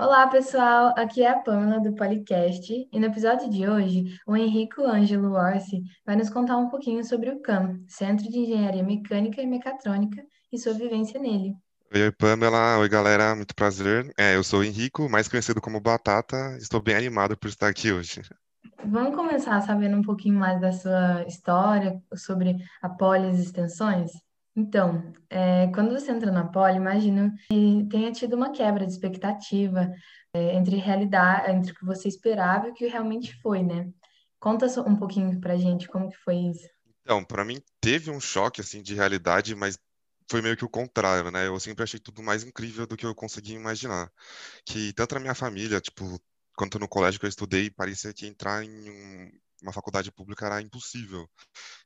Olá, 0.00 0.28
pessoal. 0.28 0.94
Aqui 0.96 1.24
é 1.24 1.28
a 1.28 1.40
Pamela 1.40 1.80
do 1.80 1.92
Policast 1.92 2.72
e 2.92 3.00
no 3.00 3.06
episódio 3.06 3.50
de 3.50 3.68
hoje, 3.68 4.16
o 4.28 4.36
Henrico 4.36 4.84
Ângelo 4.84 5.32
Orsi 5.32 5.82
vai 6.06 6.14
nos 6.14 6.30
contar 6.30 6.56
um 6.56 6.68
pouquinho 6.68 7.02
sobre 7.04 7.30
o 7.30 7.42
CAM, 7.42 7.82
Centro 7.88 8.30
de 8.30 8.38
Engenharia 8.38 8.84
Mecânica 8.84 9.42
e 9.42 9.46
Mecatrônica, 9.46 10.24
e 10.52 10.56
sua 10.56 10.72
vivência 10.72 11.18
nele. 11.18 11.52
Oi, 11.92 12.12
Pamela. 12.12 12.78
Oi, 12.78 12.88
galera. 12.88 13.34
Muito 13.34 13.56
prazer. 13.56 14.08
É, 14.16 14.36
eu 14.36 14.44
sou 14.44 14.60
o 14.60 14.64
Henrico, 14.64 15.08
mais 15.08 15.26
conhecido 15.26 15.60
como 15.60 15.80
Batata. 15.80 16.56
Estou 16.58 16.80
bem 16.80 16.94
animado 16.94 17.36
por 17.36 17.48
estar 17.48 17.66
aqui 17.66 17.90
hoje. 17.90 18.22
Vamos 18.84 19.16
começar 19.16 19.60
sabendo 19.62 19.96
um 19.96 20.02
pouquinho 20.02 20.38
mais 20.38 20.60
da 20.60 20.70
sua 20.70 21.24
história 21.26 22.00
sobre 22.14 22.54
a 22.80 22.88
Poli 22.88 23.26
e 23.26 23.30
as 23.30 23.40
extensões? 23.40 24.12
Então, 24.58 25.12
é, 25.30 25.68
quando 25.68 25.92
você 25.92 26.10
entra 26.10 26.32
na 26.32 26.44
Poli, 26.44 26.74
imagino 26.74 27.32
que 27.48 27.86
tenha 27.88 28.10
tido 28.10 28.34
uma 28.34 28.50
quebra 28.50 28.84
de 28.84 28.90
expectativa 28.90 29.88
é, 30.34 30.56
entre 30.56 30.74
realidade, 30.74 31.52
entre 31.52 31.70
o 31.70 31.74
que 31.76 31.84
você 31.84 32.08
esperava 32.08 32.66
e 32.66 32.70
o 32.72 32.74
que 32.74 32.88
realmente 32.88 33.40
foi, 33.40 33.62
né? 33.62 33.88
Conta 34.40 34.66
um 34.80 34.96
pouquinho 34.96 35.40
pra 35.40 35.56
gente 35.56 35.86
como 35.86 36.10
que 36.10 36.16
foi 36.16 36.34
isso. 36.50 36.68
Então, 37.02 37.22
para 37.22 37.44
mim 37.44 37.62
teve 37.80 38.10
um 38.10 38.18
choque 38.18 38.60
assim 38.60 38.82
de 38.82 38.96
realidade, 38.96 39.54
mas 39.54 39.78
foi 40.28 40.42
meio 40.42 40.56
que 40.56 40.64
o 40.64 40.68
contrário, 40.68 41.30
né? 41.30 41.46
Eu 41.46 41.60
sempre 41.60 41.84
achei 41.84 42.00
tudo 42.00 42.20
mais 42.20 42.42
incrível 42.42 42.84
do 42.84 42.96
que 42.96 43.06
eu 43.06 43.14
conseguia 43.14 43.54
imaginar. 43.54 44.10
Que 44.64 44.92
tanto 44.92 45.14
na 45.14 45.20
minha 45.20 45.36
família, 45.36 45.80
tipo, 45.80 46.20
quanto 46.56 46.80
no 46.80 46.88
colégio 46.88 47.20
que 47.20 47.26
eu 47.26 47.30
estudei, 47.30 47.70
parecia 47.70 48.12
que 48.12 48.26
entrar 48.26 48.64
em 48.64 48.90
um, 48.90 49.30
uma 49.62 49.72
faculdade 49.72 50.12
pública 50.12 50.46
era 50.46 50.62
impossível. 50.62 51.28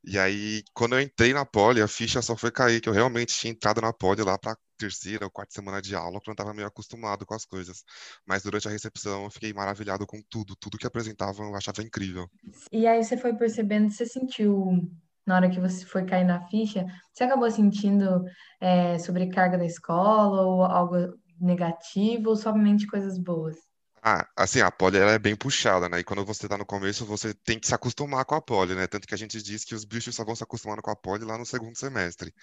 E 0.05 0.19
aí, 0.19 0.63
quando 0.75 0.95
eu 0.95 1.01
entrei 1.01 1.33
na 1.33 1.45
Poli, 1.45 1.80
a 1.80 1.89
ficha 1.89 2.21
só 2.21 2.37
foi 2.37 2.51
cair, 2.51 2.80
que 2.80 2.89
eu 2.89 2.93
realmente 2.93 3.35
tinha 3.35 3.53
entrado 3.53 3.80
na 3.80 3.93
Poli 3.93 4.23
lá 4.23 4.39
para 4.39 4.57
terceira 4.77 5.25
ou 5.25 5.30
quarta 5.30 5.55
semana 5.55 5.80
de 5.80 5.95
aula, 5.95 6.15
porque 6.15 6.30
eu 6.30 6.33
não 6.33 6.35
estava 6.35 6.55
meio 6.55 6.66
acostumado 6.66 7.25
com 7.25 7.35
as 7.35 7.45
coisas. 7.45 7.85
Mas 8.27 8.43
durante 8.43 8.66
a 8.66 8.71
recepção 8.71 9.25
eu 9.25 9.30
fiquei 9.30 9.53
maravilhado 9.53 10.07
com 10.07 10.21
tudo, 10.29 10.57
tudo 10.57 10.77
que 10.77 10.87
apresentavam 10.87 11.49
eu 11.49 11.57
achava 11.57 11.83
incrível. 11.83 12.29
E 12.71 12.87
aí 12.87 13.02
você 13.02 13.16
foi 13.16 13.35
percebendo, 13.35 13.91
você 13.91 14.05
sentiu 14.05 14.91
na 15.24 15.37
hora 15.37 15.51
que 15.51 15.61
você 15.61 15.87
foi 15.87 16.05
cair 16.05 16.24
na 16.24 16.41
ficha, 16.49 16.85
você 17.13 17.24
acabou 17.24 17.49
sentindo 17.51 18.24
é, 18.61 18.99
sobrecarga 18.99 19.57
da 19.57 19.65
escola 19.65 20.43
ou 20.43 20.65
algo 20.65 20.96
negativo 21.41 22.30
ou 22.30 22.37
somente 22.37 22.87
coisas 22.87 23.18
boas? 23.18 23.57
Ah, 24.05 24.29
assim, 24.37 24.61
a 24.61 24.69
poli 24.71 24.99
ela 24.99 25.13
é 25.13 25.19
bem 25.19 25.37
puxada, 25.37 25.89
né? 25.89 26.01
E 26.01 26.05
quando 26.05 26.25
você 26.25 26.49
tá 26.49 26.59
no 26.59 26.67
começo, 26.67 27.07
você 27.07 27.33
tem 27.33 27.57
que 27.61 27.69
se 27.69 27.75
acostumar 27.75 28.25
com 28.25 28.35
a 28.35 28.43
poli, 28.43 28.75
né? 28.75 28.89
Tanto 28.89 29.07
que 29.07 29.15
a 29.15 29.17
gente 29.17 29.41
diz 29.41 29.65
que 29.65 29.77
os 29.77 29.85
bichos 29.85 30.17
só 30.17 30.25
vão 30.25 30.35
se 30.35 30.43
acostumando 30.43 30.83
com 30.83 30.91
a 30.91 30.97
poli 30.97 31.25
lá 31.25 31.39
no 31.39 31.47
segundo 31.47 31.77
semestre. 31.79 32.35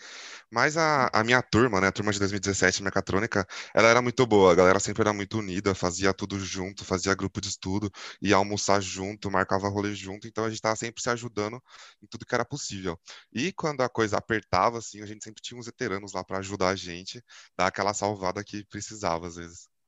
Mas 0.51 0.77
a, 0.77 1.09
a 1.13 1.23
minha 1.23 1.41
turma, 1.41 1.81
né? 1.81 1.87
A 1.87 1.91
turma 1.91 2.13
de 2.13 2.19
2017, 2.19 2.83
mecatrônica, 2.83 3.47
ela 3.73 3.89
era 3.89 4.01
muito 4.01 4.25
boa. 4.27 4.53
A 4.53 4.55
galera 4.55 4.79
sempre 4.79 5.01
era 5.03 5.13
muito 5.13 5.39
unida, 5.39 5.75
fazia 5.75 6.13
tudo 6.13 6.39
junto, 6.39 6.85
fazia 6.85 7.15
grupo 7.15 7.41
de 7.41 7.49
estudo, 7.49 7.91
ia 8.21 8.35
almoçar 8.37 8.81
junto, 8.81 9.31
marcava 9.31 9.69
rolê 9.69 9.95
junto. 9.95 10.27
Então 10.27 10.45
a 10.45 10.49
gente 10.49 10.61
tava 10.61 10.75
sempre 10.77 11.01
se 11.03 11.09
ajudando 11.09 11.61
em 12.01 12.07
tudo 12.07 12.25
que 12.25 12.35
era 12.35 12.45
possível. 12.45 12.99
E 13.33 13.53
quando 13.53 13.81
a 13.81 13.89
coisa 13.89 14.17
apertava, 14.17 14.79
assim, 14.79 15.01
a 15.01 15.05
gente 15.07 15.23
sempre 15.23 15.41
tinha 15.41 15.59
uns 15.59 15.65
veteranos 15.67 16.13
lá 16.13 16.23
para 16.23 16.39
ajudar 16.39 16.69
a 16.69 16.75
gente, 16.75 17.23
dar 17.57 17.67
aquela 17.67 17.93
salvada 17.93 18.43
que 18.43 18.65
precisava 18.65 19.27
às 19.27 19.35
vezes. 19.37 19.78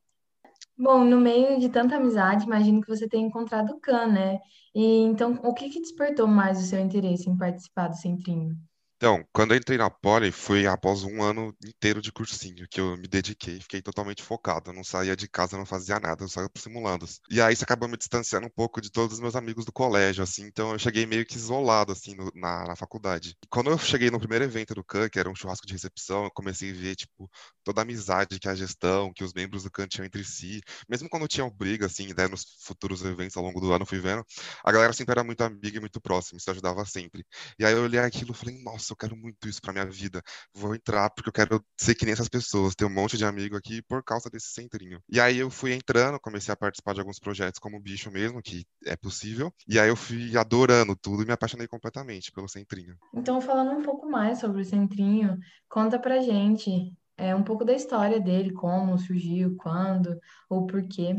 Bom, 0.81 1.05
no 1.05 1.17
meio 1.21 1.59
de 1.59 1.69
tanta 1.69 1.95
amizade, 1.95 2.43
imagino 2.45 2.81
que 2.81 2.87
você 2.89 3.07
tenha 3.07 3.25
encontrado 3.27 3.69
o 3.71 3.79
Khan, 3.79 4.07
né? 4.07 4.39
E 4.75 4.83
então, 5.03 5.33
o 5.43 5.53
que 5.53 5.69
que 5.69 5.79
despertou 5.79 6.27
mais 6.27 6.59
o 6.59 6.65
seu 6.67 6.79
interesse 6.79 7.29
em 7.29 7.37
participar 7.37 7.87
do 7.89 7.95
Centrinho? 7.97 8.57
Então, 9.03 9.25
quando 9.33 9.51
eu 9.53 9.57
entrei 9.57 9.79
na 9.79 9.89
Poli, 9.89 10.31
foi 10.31 10.67
após 10.67 11.01
um 11.03 11.23
ano 11.23 11.55
inteiro 11.65 11.99
de 12.03 12.11
cursinho 12.11 12.67
que 12.69 12.79
eu 12.79 12.95
me 12.97 13.07
dediquei, 13.07 13.59
fiquei 13.59 13.81
totalmente 13.81 14.21
focado. 14.21 14.69
Eu 14.69 14.75
não 14.75 14.83
saía 14.83 15.15
de 15.15 15.27
casa, 15.27 15.57
não 15.57 15.65
fazia 15.65 15.99
nada, 15.99 16.23
eu 16.23 16.27
só 16.27 16.39
ia 16.43 16.47
por 16.49 16.61
simulandos. 16.61 17.19
E 17.27 17.41
aí 17.41 17.51
isso 17.51 17.63
acabou 17.63 17.89
me 17.89 17.97
distanciando 17.97 18.45
um 18.45 18.49
pouco 18.51 18.79
de 18.79 18.91
todos 18.91 19.15
os 19.15 19.19
meus 19.19 19.35
amigos 19.35 19.65
do 19.65 19.71
colégio, 19.71 20.23
assim, 20.23 20.43
então 20.45 20.71
eu 20.71 20.77
cheguei 20.77 21.07
meio 21.07 21.25
que 21.25 21.35
isolado, 21.35 21.91
assim, 21.91 22.13
no- 22.13 22.31
na, 22.35 22.67
na 22.67 22.75
faculdade. 22.75 23.35
E 23.43 23.47
quando 23.47 23.71
eu 23.71 23.77
cheguei 23.79 24.11
no 24.11 24.19
primeiro 24.19 24.45
evento 24.45 24.75
do 24.75 24.83
CAN, 24.83 25.09
que 25.09 25.17
era 25.19 25.27
um 25.29 25.35
churrasco 25.35 25.65
de 25.65 25.73
recepção, 25.73 26.25
eu 26.25 26.31
comecei 26.31 26.69
a 26.69 26.73
ver, 26.75 26.95
tipo, 26.95 27.27
toda 27.63 27.81
a 27.81 27.83
amizade 27.83 28.39
que 28.39 28.47
a 28.47 28.53
gestão, 28.55 29.11
que 29.13 29.23
os 29.23 29.33
membros 29.33 29.63
do 29.63 29.71
CAN 29.71 29.87
tinham 29.87 30.05
entre 30.05 30.23
si. 30.23 30.61
Mesmo 30.87 31.09
quando 31.09 31.27
tinham 31.27 31.49
briga, 31.49 31.87
assim, 31.87 32.13
né, 32.15 32.27
nos 32.27 32.45
futuros 32.63 33.03
eventos 33.03 33.35
ao 33.35 33.43
longo 33.43 33.59
do 33.59 33.73
ano, 33.73 33.83
fui 33.85 33.99
vendo, 33.99 34.23
a 34.63 34.71
galera 34.71 34.93
sempre 34.93 35.13
era 35.13 35.23
muito 35.23 35.41
amiga 35.41 35.77
e 35.77 35.79
muito 35.79 35.99
próxima, 35.99 36.39
se 36.39 36.49
ajudava 36.51 36.85
sempre. 36.85 37.25
E 37.59 37.65
aí 37.65 37.73
eu 37.73 37.83
olhei 37.83 37.99
aquilo 37.99 38.31
e 38.31 38.35
falei, 38.35 38.61
nossa, 38.63 38.90
eu 38.91 38.97
quero 38.97 39.15
muito 39.15 39.47
isso 39.47 39.61
pra 39.61 39.73
minha 39.73 39.85
vida. 39.85 40.21
Vou 40.53 40.75
entrar 40.75 41.09
porque 41.09 41.29
eu 41.29 41.33
quero 41.33 41.63
ser 41.77 41.95
que 41.95 42.05
nem 42.05 42.13
essas 42.13 42.29
pessoas, 42.29 42.75
ter 42.75 42.85
um 42.85 42.89
monte 42.89 43.17
de 43.17 43.25
amigo 43.25 43.55
aqui 43.55 43.81
por 43.81 44.03
causa 44.03 44.29
desse 44.29 44.47
centrinho. 44.47 45.01
E 45.09 45.19
aí 45.19 45.37
eu 45.37 45.49
fui 45.49 45.73
entrando, 45.73 46.19
comecei 46.19 46.53
a 46.53 46.57
participar 46.57 46.93
de 46.93 46.99
alguns 46.99 47.19
projetos 47.19 47.59
como 47.59 47.79
bicho 47.79 48.11
mesmo, 48.11 48.41
que 48.41 48.65
é 48.85 48.95
possível. 48.95 49.53
E 49.67 49.79
aí 49.79 49.89
eu 49.89 49.95
fui 49.95 50.37
adorando 50.37 50.95
tudo 50.95 51.23
e 51.23 51.25
me 51.25 51.33
apaixonei 51.33 51.67
completamente 51.67 52.31
pelo 52.31 52.47
centrinho. 52.47 52.97
Então, 53.13 53.41
falando 53.41 53.71
um 53.77 53.83
pouco 53.83 54.09
mais 54.09 54.39
sobre 54.39 54.61
o 54.61 54.65
Centrinho, 54.65 55.37
conta 55.69 55.99
pra 55.99 56.21
gente 56.21 56.93
é, 57.17 57.35
um 57.35 57.43
pouco 57.43 57.63
da 57.63 57.73
história 57.73 58.19
dele, 58.19 58.51
como 58.51 58.97
surgiu, 58.97 59.55
quando 59.57 60.19
ou 60.49 60.65
por 60.65 60.87
quê. 60.87 61.15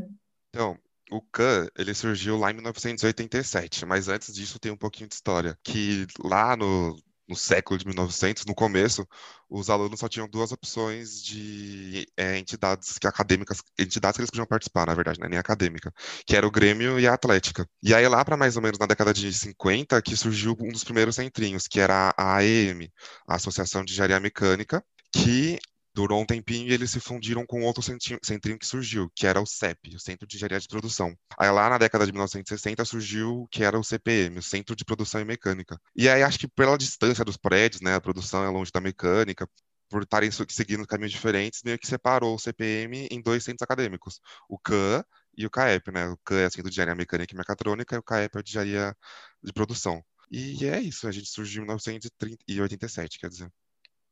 Então, 0.51 0.79
o 1.11 1.21
CAN, 1.21 1.69
ele 1.79 1.95
surgiu 1.95 2.39
lá 2.39 2.51
em 2.51 2.55
1987, 2.55 3.85
mas 3.85 4.09
antes 4.09 4.35
disso 4.35 4.59
tem 4.59 4.73
um 4.73 4.77
pouquinho 4.77 5.09
de 5.09 5.15
história, 5.15 5.57
que 5.63 6.07
lá 6.19 6.57
no, 6.57 6.97
no 7.29 7.37
século 7.37 7.79
de 7.79 7.87
1900, 7.87 8.45
no 8.45 8.55
começo, 8.55 9.07
os 9.49 9.71
alunos 9.71 10.01
só 10.01 10.09
tinham 10.09 10.29
duas 10.29 10.53
opções 10.53 11.23
de 11.23 12.07
é, 12.17 12.39
entidades 12.39 12.99
que 12.99 13.07
acadêmicas, 13.07 13.63
entidades 13.79 14.17
que 14.17 14.23
eles 14.23 14.31
podiam 14.31 14.47
participar, 14.47 14.87
na 14.87 14.95
verdade, 14.95 15.21
né, 15.21 15.29
nem 15.29 15.39
acadêmica, 15.39 15.93
que 16.27 16.37
era 16.37 16.47
o 16.47 16.51
Grêmio 16.51 16.99
e 16.99 17.07
a 17.07 17.15
Atlética. 17.15 17.67
E 17.83 17.95
aí 17.95 18.07
lá 18.09 18.25
para 18.25 18.37
mais 18.37 18.57
ou 18.57 18.63
menos 18.63 18.79
na 18.79 18.87
década 18.87 19.13
de 19.13 19.33
50 19.33 20.01
que 20.03 20.17
surgiu 20.17 20.57
um 20.61 20.73
dos 20.73 20.85
primeiros 20.85 21.17
centrinhos, 21.17 21.67
que 21.69 21.81
era 21.81 22.13
a 22.17 22.37
AEM, 22.37 22.91
a 23.29 23.37
Associação 23.37 23.85
de 23.85 23.93
Engenharia 23.93 24.21
Mecânica, 24.21 24.85
que 25.13 25.59
Durou 25.95 26.21
um 26.21 26.27
tempinho 26.27 26.69
e 26.69 26.73
eles 26.73 26.91
se 26.91 27.01
fundiram 27.01 27.45
com 27.45 27.63
outro 27.63 27.83
centrinho, 27.83 28.59
que 28.59 28.67
surgiu, 28.67 29.11
que 29.15 29.27
era 29.27 29.41
o 29.41 29.47
CEP, 29.47 29.95
o 29.95 30.01
Centro 30.01 30.27
de 30.27 30.37
Engenharia 30.37 30.59
de 30.59 30.69
Produção. 30.69 31.15
Aí 31.39 31.51
lá 31.51 31.69
na 31.69 31.79
década 31.79 32.07
de 32.07 32.13
1960 32.13 32.85
surgiu 32.85 33.43
o 33.43 33.49
que 33.49 33.63
era 33.63 33.79
o 33.79 33.85
CPM, 33.85 34.39
o 34.39 34.43
Centro 34.43 34.75
de 34.75 34.85
Produção 34.85 35.21
e 35.21 35.25
Mecânica. 35.25 35.79
E 35.95 36.09
aí 36.09 36.23
acho 36.23 36.39
que 36.39 36.49
pela 36.49 36.79
distância 36.79 37.25
dos 37.25 37.37
prédios, 37.37 37.83
né, 37.83 37.95
a 37.95 38.01
produção 38.01 38.45
é 38.45 38.49
longe 38.49 38.71
da 38.73 38.81
mecânica, 38.81 39.47
por 39.93 40.05
estarem 40.05 40.31
seguindo 40.31 40.87
caminhos 40.87 41.13
diferentes, 41.13 41.61
meio 41.63 41.79
que 41.79 41.87
separou 41.87 42.35
o 42.35 42.39
CPM 42.39 43.07
em 43.11 43.21
dois 43.21 43.45
centros 43.45 43.63
acadêmicos, 43.63 44.21
o 44.49 44.59
CAN 44.59 45.05
e 45.37 45.45
o 45.45 45.51
CAEP, 45.51 45.93
né? 45.93 46.09
O 46.09 46.17
CAN 46.25 46.41
é 46.41 46.49
do 46.49 46.63
de 46.63 46.69
Engenharia 46.71 46.95
Mecânica 46.95 47.35
e 47.35 47.37
Mecatrônica 47.37 47.95
e 47.95 47.99
o 47.99 48.03
CAEP 48.03 48.39
é 48.39 48.43
de 48.43 48.51
Engenharia 48.51 48.97
de 49.43 49.53
Produção. 49.53 50.03
E 50.31 50.67
é 50.67 50.81
isso, 50.81 51.07
a 51.07 51.13
gente 51.13 51.29
surgiu 51.29 51.63
em 51.63 51.67
1987, 51.67 53.19
quer 53.19 53.29
dizer. 53.29 53.53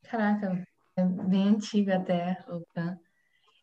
Caraca, 0.02 0.62
é 0.96 1.04
bem 1.04 1.48
antigo 1.48 1.92
até 1.92 2.36
o. 2.48 2.62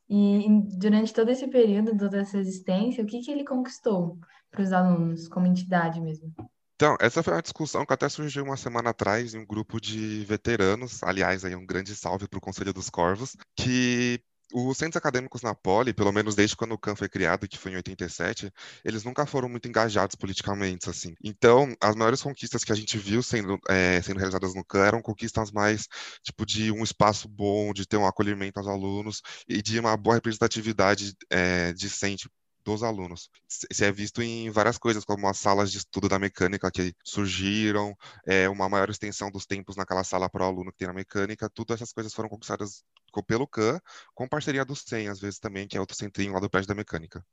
E 0.09 0.47
durante 0.77 1.13
todo 1.13 1.29
esse 1.29 1.47
período, 1.47 1.97
toda 1.97 2.19
essa 2.19 2.37
existência, 2.37 3.03
o 3.03 3.07
que 3.07 3.21
que 3.21 3.31
ele 3.31 3.43
conquistou 3.43 4.17
para 4.49 4.61
os 4.61 4.71
alunos, 4.71 5.27
como 5.27 5.45
entidade 5.45 5.99
mesmo? 5.99 6.33
Então, 6.75 6.95
essa 7.01 7.23
foi 7.23 7.33
uma 7.33 7.41
discussão 7.41 7.85
que 7.85 7.93
até 7.93 8.07
surgiu 8.07 8.43
uma 8.43 8.55
semana 8.55 8.91
atrás 8.91 9.33
em 9.33 9.39
um 9.39 9.45
grupo 9.45 9.81
de 9.81 10.23
veteranos, 10.25 11.01
aliás, 11.03 11.43
aí 11.43 11.55
um 11.55 11.65
grande 11.65 11.95
salve 11.95 12.27
para 12.27 12.37
o 12.37 12.41
Conselho 12.41 12.71
dos 12.71 12.89
Corvos, 12.89 13.35
que 13.55 14.21
os 14.53 14.77
centros 14.77 14.97
acadêmicos 14.97 15.41
na 15.41 15.53
Poli, 15.53 15.93
pelo 15.93 16.11
menos 16.11 16.35
desde 16.35 16.55
quando 16.55 16.73
o 16.73 16.77
CAN 16.77 16.95
foi 16.95 17.09
criado, 17.09 17.47
que 17.47 17.57
foi 17.57 17.71
em 17.73 17.75
87, 17.75 18.51
eles 18.83 19.03
nunca 19.03 19.25
foram 19.25 19.49
muito 19.49 19.67
engajados 19.67 20.15
politicamente, 20.15 20.89
assim. 20.89 21.15
Então, 21.23 21.75
as 21.81 21.95
maiores 21.95 22.21
conquistas 22.21 22.63
que 22.63 22.71
a 22.71 22.75
gente 22.75 22.97
viu 22.97 23.21
sendo, 23.21 23.59
é, 23.67 24.01
sendo 24.01 24.17
realizadas 24.17 24.55
no 24.55 24.63
CAN 24.63 24.85
eram 24.85 25.01
conquistas 25.01 25.51
mais, 25.51 25.87
tipo, 26.23 26.45
de 26.45 26.71
um 26.71 26.83
espaço 26.83 27.27
bom, 27.27 27.73
de 27.73 27.85
ter 27.85 27.97
um 27.97 28.05
acolhimento 28.07 28.59
aos 28.59 28.67
alunos 28.67 29.21
e 29.47 29.61
de 29.61 29.79
uma 29.79 29.95
boa 29.97 30.15
representatividade 30.15 31.13
é, 31.29 31.73
decente 31.73 32.29
dos 32.67 32.83
alunos. 32.83 33.29
Se 33.47 33.85
é 33.85 33.91
visto 33.91 34.21
em 34.21 34.49
várias 34.49 34.77
coisas, 34.77 35.05
como 35.05 35.25
as 35.27 35.37
salas 35.37 35.71
de 35.71 35.77
estudo 35.77 36.09
da 36.09 36.19
mecânica 36.19 36.69
que 36.69 36.93
surgiram, 37.01 37.95
é, 38.25 38.49
uma 38.49 38.67
maior 38.67 38.89
extensão 38.89 39.31
dos 39.31 39.45
tempos 39.45 39.77
naquela 39.77 40.03
sala 40.03 40.29
para 40.29 40.43
o 40.43 40.47
aluno 40.47 40.71
que 40.71 40.79
tem 40.79 40.87
na 40.87 40.93
mecânica, 40.93 41.49
tudo 41.49 41.73
essas 41.73 41.93
coisas 41.93 42.13
foram 42.13 42.27
conquistadas 42.27 42.83
pelo 43.25 43.47
CAN, 43.47 43.79
com 44.13 44.27
parceria 44.27 44.65
do 44.65 44.75
SEM, 44.75 45.07
às 45.07 45.19
vezes 45.19 45.39
também, 45.39 45.65
que 45.65 45.77
é 45.77 45.79
outro 45.79 45.95
centrinho 45.95 46.33
lá 46.33 46.41
do 46.41 46.49
prédio 46.49 46.67
da 46.67 46.75
mecânica. 46.75 47.25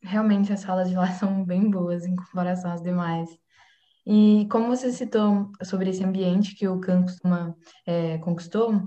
Realmente 0.00 0.52
as 0.52 0.60
salas 0.60 0.88
de 0.88 0.94
lá 0.94 1.10
são 1.18 1.44
bem 1.44 1.68
boas 1.68 2.06
em 2.06 2.14
comparação 2.14 2.72
às 2.72 2.80
demais. 2.80 3.28
E 4.06 4.46
como 4.50 4.68
você 4.68 4.92
citou 4.92 5.50
sobre 5.62 5.90
esse 5.90 6.04
ambiente 6.04 6.54
que 6.54 6.68
o 6.68 6.80
Khan 6.80 7.02
costuma, 7.02 7.54
é, 7.84 8.16
conquistou, 8.18 8.80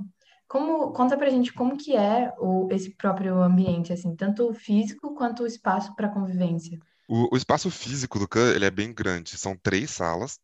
como, 0.53 0.93
conta 0.93 1.17
pra 1.17 1.29
gente 1.31 1.51
como 1.51 1.77
que 1.77 1.95
é 1.95 2.31
o, 2.39 2.69
esse 2.71 2.95
próprio 2.95 3.41
ambiente, 3.41 3.91
assim, 3.91 4.15
tanto 4.15 4.47
o 4.49 4.53
físico 4.53 5.15
quanto 5.15 5.43
o 5.43 5.47
espaço 5.47 5.95
para 5.95 6.13
convivência. 6.13 6.79
O, 7.07 7.33
o 7.33 7.37
espaço 7.37 7.69
físico 7.69 8.17
do 8.19 8.27
CAN, 8.27 8.53
ele 8.55 8.65
é 8.65 8.71
bem 8.71 8.93
grande, 8.93 9.37
são 9.37 9.55
três 9.57 9.91
salas, 9.91 10.39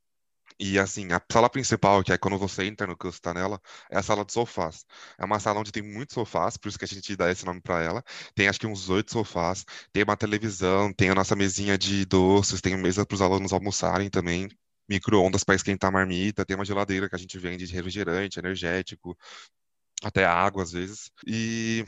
E 0.59 0.79
assim, 0.79 1.11
a 1.13 1.21
sala 1.31 1.49
principal, 1.49 2.03
que 2.03 2.13
é 2.13 2.17
quando 2.19 2.37
você 2.39 2.65
entra 2.65 2.87
no 2.87 2.97
curso, 2.97 3.21
tá 3.21 3.33
nela, 3.33 3.61
é 3.91 3.97
a 3.99 4.03
sala 4.03 4.25
de 4.25 4.33
sofás. 4.33 4.85
É 5.19 5.25
uma 5.25 5.39
sala 5.39 5.59
onde 5.61 5.71
tem 5.71 5.83
muitos 5.83 6.15
sofás, 6.15 6.57
por 6.57 6.69
isso 6.69 6.79
que 6.79 6.85
a 6.85 6.89
gente 6.89 7.15
dá 7.17 7.31
esse 7.31 7.45
nome 7.45 7.61
para 7.61 7.83
ela. 7.83 8.03
Tem 8.35 8.47
acho 8.49 8.59
que 8.59 8.67
uns 8.67 8.89
oito 8.89 9.11
sofás, 9.13 9.65
tem 9.93 10.03
uma 10.03 10.17
televisão, 10.17 10.93
tem 10.93 11.09
a 11.11 11.15
nossa 11.15 11.35
mesinha 11.35 11.77
de 11.77 12.05
doces, 12.05 12.61
tem 12.61 12.77
mesa 12.77 13.05
para 13.05 13.15
os 13.15 13.21
alunos 13.21 13.53
almoçarem 13.53 14.09
também, 14.09 14.49
micro-ondas 14.89 15.43
para 15.43 15.55
esquentar 15.55 15.89
a 15.89 15.93
marmita, 15.93 16.45
tem 16.45 16.55
uma 16.55 16.65
geladeira 16.65 17.09
que 17.09 17.15
a 17.15 17.19
gente 17.19 17.37
vende 17.39 17.67
de 17.67 17.73
refrigerante, 17.73 18.39
energético, 18.39 19.17
até 20.03 20.25
água 20.25 20.63
às 20.63 20.71
vezes. 20.71 21.11
E 21.27 21.85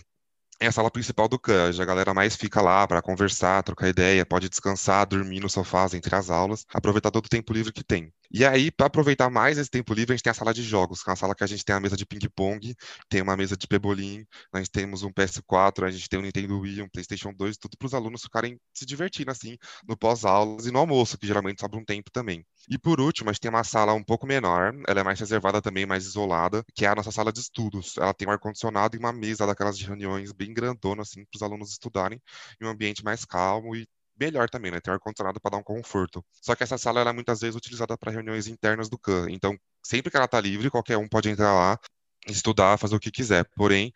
é 0.60 0.68
a 0.68 0.72
sala 0.72 0.92
principal 0.92 1.28
do 1.28 1.40
CANJ. 1.40 1.82
A 1.82 1.86
galera 1.86 2.14
mais 2.14 2.36
fica 2.36 2.62
lá 2.62 2.88
para 2.88 3.02
conversar, 3.02 3.64
trocar 3.64 3.90
ideia, 3.90 4.26
pode 4.26 4.50
descansar, 4.50 5.08
dormir 5.08 5.40
no 5.42 5.50
sofá 5.50 5.88
entre 5.94 6.16
as 6.16 6.30
aulas, 6.30 6.66
aproveitar 6.74 7.12
todo 7.12 7.26
o 7.26 7.30
tempo 7.30 7.54
livre 7.54 7.74
que 7.74 7.84
tem. 7.84 8.14
E 8.34 8.46
aí, 8.46 8.72
para 8.72 8.88
aproveitar 8.88 9.30
mais 9.30 9.58
esse 9.58 9.70
tempo 9.70 9.94
livre, 9.94 10.14
a 10.14 10.16
gente 10.16 10.24
tem 10.24 10.32
a 10.32 10.34
sala 10.34 10.54
de 10.54 10.64
jogos, 10.64 11.04
que 11.04 11.10
é 11.10 11.12
uma 11.12 11.18
sala 11.18 11.36
que 11.36 11.44
a 11.44 11.48
gente 11.48 11.66
tem 11.66 11.76
a 11.76 11.80
mesa 11.82 11.98
de 11.98 12.06
ping-pong, 12.06 12.74
tem 13.10 13.22
uma 13.22 13.36
mesa 13.36 13.58
de 13.58 13.68
pebolim, 13.68 14.26
nós 14.54 14.70
temos 14.70 15.04
um 15.04 15.12
PS4, 15.12 15.86
a 15.86 15.92
gente 15.92 16.08
tem 16.08 16.18
um 16.18 16.22
Nintendo 16.22 16.58
Wii, 16.60 16.82
um 16.82 16.90
PlayStation 16.90 17.34
2, 17.34 17.58
tudo 17.58 17.78
para 17.78 17.88
os 17.88 17.94
alunos 17.94 18.22
ficarem 18.22 18.58
se 18.74 18.86
divertindo 18.86 19.32
assim 19.32 19.58
no 19.88 19.98
pós-aulas 19.98 20.66
e 20.66 20.72
no 20.72 20.80
almoço, 20.80 21.18
que 21.18 21.28
geralmente 21.28 21.60
sobra 21.60 21.78
um 21.78 21.84
tempo 21.84 22.10
também. 22.10 22.46
E 22.70 22.78
por 22.78 23.02
último, 23.02 23.30
a 23.30 23.34
gente 23.34 23.42
tem 23.42 23.50
uma 23.52 23.66
sala 23.66 23.94
um 23.94 24.04
pouco 24.04 24.26
menor, 24.26 24.74
ela 24.88 25.02
é 25.02 25.04
mais 25.04 25.20
reservada 25.20 25.62
também, 25.62 25.86
mais 25.86 26.06
isolada, 26.06 26.64
que 26.74 26.86
é 26.86 26.88
a 26.90 26.96
nossa 26.96 27.12
sala 27.12 27.34
de 27.34 27.40
estudos. 27.42 27.98
Ela 27.98 28.14
tem 28.14 28.28
um 28.28 28.32
ar-condicionado 28.32 28.96
e 28.96 29.00
uma 29.00 29.12
mesa 29.12 29.46
daquelas 29.46 29.78
de 29.78 29.86
reuniões 29.86 30.32
bem 30.32 30.54
grandona, 30.54 31.02
assim, 31.02 31.26
para 31.26 31.38
os 31.38 31.42
alunos 31.42 31.72
estudarem 31.72 32.22
em 32.62 32.66
um 32.66 32.70
ambiente 32.70 33.04
mais 33.04 33.26
calmo 33.26 33.76
e 33.76 33.86
melhor 34.22 34.50
também, 34.50 34.72
né? 34.72 34.80
Tem 34.80 34.94
ar-condicionado 34.94 35.42
para 35.42 35.52
dar 35.52 35.58
um 35.58 35.64
conforto. 35.64 36.24
Só 36.42 36.56
que 36.56 36.64
essa 36.64 36.78
sala 36.78 37.02
ela 37.02 37.10
é 37.10 37.14
muitas 37.14 37.42
vezes 37.42 37.56
utilizada 37.56 37.98
para 37.98 38.12
reuniões 38.12 38.48
internas 38.48 38.88
do 38.88 38.98
CAN. 38.98 39.28
Então, 39.30 39.58
sempre 39.84 40.12
que 40.12 40.18
ela 40.18 40.26
está 40.26 40.40
livre, 40.40 40.70
qualquer 40.70 40.98
um 40.98 41.08
pode 41.08 41.30
entrar 41.30 41.54
lá, 41.54 41.80
estudar, 42.28 42.78
fazer 42.78 42.96
o 42.96 43.00
que 43.00 43.10
quiser. 43.10 43.46
Porém, 43.56 43.92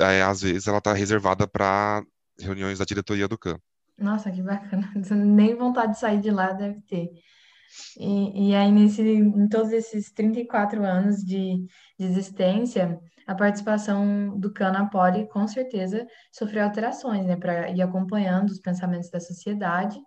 é, 0.00 0.22
às 0.22 0.42
vezes 0.42 0.68
ela 0.68 0.78
está 0.78 0.92
reservada 0.92 1.48
para 1.48 2.04
reuniões 2.38 2.78
da 2.78 2.84
diretoria 2.84 3.26
do 3.26 3.36
CAN. 3.36 3.58
Nossa, 3.98 4.30
que 4.30 4.42
bacana. 4.42 4.92
Nem 5.10 5.56
vontade 5.56 5.94
de 5.94 5.98
sair 5.98 6.20
de 6.20 6.30
lá 6.30 6.52
deve 6.52 6.80
ter. 6.82 7.10
E, 7.98 8.50
e 8.50 8.54
aí, 8.54 8.70
nesse, 8.70 9.02
em 9.02 9.48
todos 9.48 9.72
esses 9.72 10.12
34 10.12 10.84
anos 10.84 11.16
de, 11.16 11.66
de 11.98 12.06
existência, 12.06 13.00
a 13.26 13.34
participação 13.34 14.38
do 14.38 14.52
Canapoli 14.52 15.28
com 15.28 15.46
certeza 15.46 16.06
sofreu 16.32 16.64
alterações, 16.64 17.26
né, 17.26 17.36
para 17.36 17.70
ir 17.70 17.82
acompanhando 17.82 18.50
os 18.50 18.60
pensamentos 18.60 19.10
da 19.10 19.20
sociedade. 19.20 19.98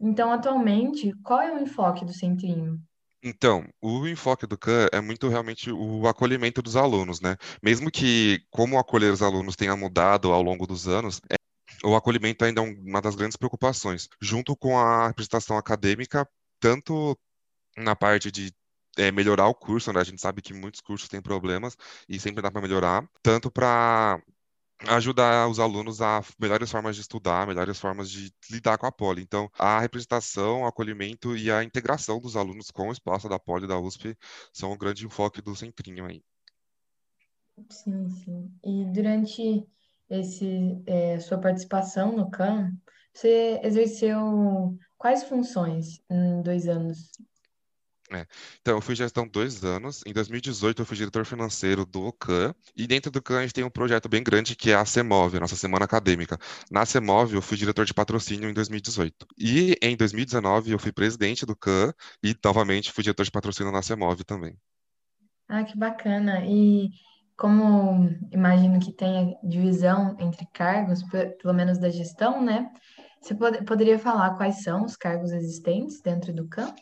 Então, 0.00 0.32
atualmente, 0.32 1.12
qual 1.22 1.40
é 1.40 1.52
o 1.52 1.60
enfoque 1.60 2.04
do 2.04 2.12
Centrinho? 2.12 2.80
Então, 3.22 3.64
o 3.80 4.06
enfoque 4.08 4.46
do 4.46 4.58
CAN 4.58 4.88
é 4.92 5.00
muito 5.00 5.28
realmente 5.28 5.70
o 5.70 6.08
acolhimento 6.08 6.60
dos 6.60 6.74
alunos, 6.74 7.20
né? 7.20 7.36
Mesmo 7.62 7.88
que 7.88 8.44
como 8.50 8.78
acolher 8.78 9.12
os 9.12 9.22
alunos 9.22 9.54
tenha 9.54 9.76
mudado 9.76 10.32
ao 10.32 10.42
longo 10.42 10.66
dos 10.66 10.88
anos, 10.88 11.20
é, 11.30 11.36
o 11.84 11.94
acolhimento 11.94 12.44
ainda 12.44 12.60
é 12.60 12.64
uma 12.64 13.00
das 13.00 13.14
grandes 13.14 13.36
preocupações, 13.36 14.08
junto 14.20 14.56
com 14.56 14.76
a 14.76 15.06
representação 15.06 15.56
acadêmica, 15.56 16.28
tanto 16.58 17.16
na 17.76 17.94
parte 17.94 18.30
de 18.32 18.52
é, 18.96 19.10
melhorar 19.10 19.48
o 19.48 19.54
curso, 19.54 19.92
né? 19.92 20.00
A 20.00 20.04
gente 20.04 20.20
sabe 20.20 20.42
que 20.42 20.52
muitos 20.54 20.80
cursos 20.80 21.08
têm 21.08 21.22
problemas 21.22 21.76
e 22.08 22.18
sempre 22.18 22.42
dá 22.42 22.50
para 22.50 22.60
melhorar, 22.60 23.08
tanto 23.22 23.50
para 23.50 24.22
ajudar 24.88 25.48
os 25.48 25.58
alunos 25.60 26.00
a 26.00 26.22
melhores 26.40 26.70
formas 26.70 26.96
de 26.96 27.02
estudar, 27.02 27.46
melhores 27.46 27.78
formas 27.78 28.10
de 28.10 28.32
lidar 28.50 28.78
com 28.78 28.86
a 28.86 28.92
Poli. 28.92 29.22
Então, 29.22 29.48
a 29.58 29.80
representação, 29.80 30.62
o 30.62 30.66
acolhimento 30.66 31.36
e 31.36 31.50
a 31.50 31.62
integração 31.62 32.20
dos 32.20 32.36
alunos 32.36 32.70
com 32.70 32.88
o 32.88 32.92
espaço 32.92 33.28
da 33.28 33.38
Poli 33.38 33.66
da 33.66 33.78
USP 33.78 34.16
são 34.52 34.72
um 34.72 34.78
grande 34.78 35.06
enfoque 35.06 35.40
do 35.40 35.54
centrinho 35.54 36.06
aí. 36.06 36.22
Sim, 37.70 38.08
sim. 38.10 38.52
E 38.64 38.84
durante 38.92 39.66
esse 40.10 40.82
é, 40.86 41.18
sua 41.20 41.38
participação 41.38 42.16
no 42.16 42.30
CAM, 42.30 42.72
você 43.12 43.60
exerceu 43.62 44.76
quais 44.98 45.24
funções 45.24 46.02
em 46.10 46.42
dois 46.42 46.66
anos? 46.66 47.10
É. 48.14 48.26
Então, 48.60 48.74
eu 48.76 48.80
fui 48.80 48.94
gestão 48.94 49.26
dois 49.26 49.64
anos. 49.64 50.02
Em 50.06 50.12
2018, 50.12 50.82
eu 50.82 50.86
fui 50.86 50.96
diretor 50.96 51.24
financeiro 51.24 51.86
do 51.86 52.04
OCAN. 52.04 52.54
E 52.76 52.86
dentro 52.86 53.10
do 53.10 53.22
CAN, 53.22 53.38
a 53.38 53.42
gente 53.42 53.54
tem 53.54 53.64
um 53.64 53.70
projeto 53.70 54.08
bem 54.08 54.22
grande 54.22 54.54
que 54.54 54.70
é 54.70 54.74
a 54.74 54.84
CEMOV, 54.84 55.36
a 55.36 55.40
nossa 55.40 55.56
semana 55.56 55.84
acadêmica. 55.84 56.38
Na 56.70 56.84
CEMOV, 56.84 57.34
eu 57.34 57.42
fui 57.42 57.56
diretor 57.56 57.84
de 57.84 57.94
patrocínio 57.94 58.50
em 58.50 58.52
2018. 58.52 59.26
E 59.38 59.76
em 59.80 59.96
2019, 59.96 60.72
eu 60.72 60.78
fui 60.78 60.92
presidente 60.92 61.46
do 61.46 61.56
CAN 61.56 61.92
e, 62.22 62.36
novamente, 62.44 62.92
fui 62.92 63.02
diretor 63.02 63.24
de 63.24 63.30
patrocínio 63.30 63.72
na 63.72 63.82
CEMOV 63.82 64.24
também. 64.24 64.56
Ah, 65.48 65.64
que 65.64 65.76
bacana. 65.76 66.44
E 66.44 66.90
como 67.36 68.10
imagino 68.30 68.78
que 68.78 68.92
tenha 68.92 69.36
divisão 69.42 70.16
entre 70.20 70.46
cargos, 70.52 71.02
pelo 71.02 71.54
menos 71.54 71.78
da 71.78 71.88
gestão, 71.88 72.42
né? 72.42 72.70
Você 73.20 73.34
poderia 73.34 73.98
falar 73.98 74.36
quais 74.36 74.62
são 74.62 74.84
os 74.84 74.96
cargos 74.96 75.30
existentes 75.30 76.00
dentro 76.00 76.32
do 76.32 76.48
CAN? 76.48 76.74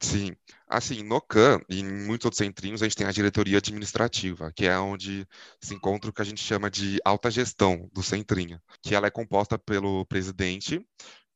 Sim. 0.00 0.34
Assim, 0.68 1.02
no 1.02 1.20
CAN 1.20 1.60
e 1.68 1.80
em 1.80 1.84
muitos 1.84 2.24
outros 2.24 2.38
centrinhos, 2.38 2.82
a 2.82 2.86
gente 2.86 2.96
tem 2.96 3.06
a 3.06 3.12
diretoria 3.12 3.58
administrativa, 3.58 4.52
que 4.54 4.66
é 4.66 4.78
onde 4.78 5.26
se 5.60 5.74
encontra 5.74 6.10
o 6.10 6.12
que 6.12 6.22
a 6.22 6.24
gente 6.24 6.42
chama 6.42 6.70
de 6.70 6.98
alta 7.04 7.30
gestão 7.30 7.88
do 7.92 8.02
centrinho, 8.02 8.60
que 8.82 8.94
ela 8.94 9.06
é 9.06 9.10
composta 9.10 9.58
pelo 9.58 10.04
presidente, 10.06 10.84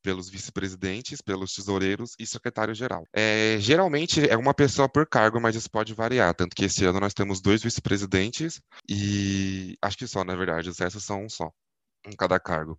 pelos 0.03 0.29
vice-presidentes, 0.29 1.21
pelos 1.21 1.55
tesoureiros 1.55 2.15
e 2.19 2.27
secretário-geral. 2.27 3.05
É, 3.13 3.57
geralmente 3.61 4.29
é 4.29 4.37
uma 4.37 4.55
pessoa 4.55 4.89
por 4.89 5.07
cargo, 5.07 5.41
mas 5.41 5.55
isso 5.55 5.71
pode 5.71 5.95
variar. 5.95 6.35
Tanto 6.35 6.57
que 6.57 6.65
esse 6.65 6.85
ano 6.85 7.01
nós 7.01 7.15
temos 7.15 7.41
dois 7.41 7.63
vice-presidentes 7.63 8.61
e 8.89 9.77
acho 9.83 9.97
que 9.97 10.07
só, 10.07 10.25
na 10.25 10.35
verdade, 10.35 10.69
os 10.69 10.79
restos 10.79 11.05
são 11.05 11.25
um 11.25 11.29
só 11.29 11.53
em 12.07 12.17
cada 12.17 12.39
cargo. 12.41 12.79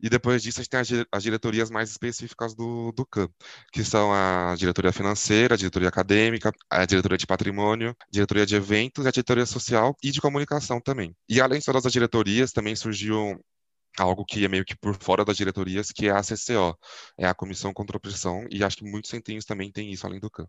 E 0.00 0.08
depois 0.08 0.42
disso, 0.42 0.60
a 0.60 0.62
gente 0.62 0.70
tem 0.70 1.06
as 1.10 1.22
diretorias 1.22 1.70
mais 1.70 1.90
específicas 1.90 2.54
do, 2.54 2.92
do 2.92 3.06
CAM, 3.06 3.28
que 3.72 3.84
são 3.84 4.12
a 4.12 4.54
diretoria 4.56 4.92
financeira, 4.92 5.54
a 5.54 5.56
diretoria 5.56 5.88
acadêmica, 5.88 6.52
a 6.70 6.84
diretoria 6.84 7.18
de 7.18 7.26
patrimônio, 7.26 7.90
a 7.90 8.10
diretoria 8.10 8.46
de 8.46 8.56
eventos, 8.56 9.06
a 9.06 9.10
diretoria 9.10 9.46
social 9.46 9.96
e 10.02 10.10
de 10.10 10.20
comunicação 10.20 10.80
também. 10.80 11.14
E 11.28 11.40
além 11.40 11.60
de 11.60 11.64
todas 11.66 11.86
as 11.86 11.92
diretorias, 11.92 12.52
também 12.52 12.76
surgiu 12.76 13.40
algo 13.98 14.24
que 14.24 14.44
é 14.44 14.48
meio 14.48 14.64
que 14.64 14.76
por 14.76 14.94
fora 14.94 15.24
das 15.24 15.36
diretorias, 15.36 15.90
que 15.90 16.08
é 16.08 16.10
a 16.10 16.22
CCO, 16.22 16.76
é 17.16 17.26
a 17.26 17.34
Comissão 17.34 17.72
contra 17.72 17.96
a 17.96 17.98
Opressão, 17.98 18.44
e 18.50 18.62
acho 18.62 18.76
que 18.76 18.84
muitos 18.84 19.10
centrinhos 19.10 19.44
também 19.44 19.72
têm 19.72 19.90
isso 19.90 20.06
além 20.06 20.20
do 20.20 20.30
CAM. 20.30 20.46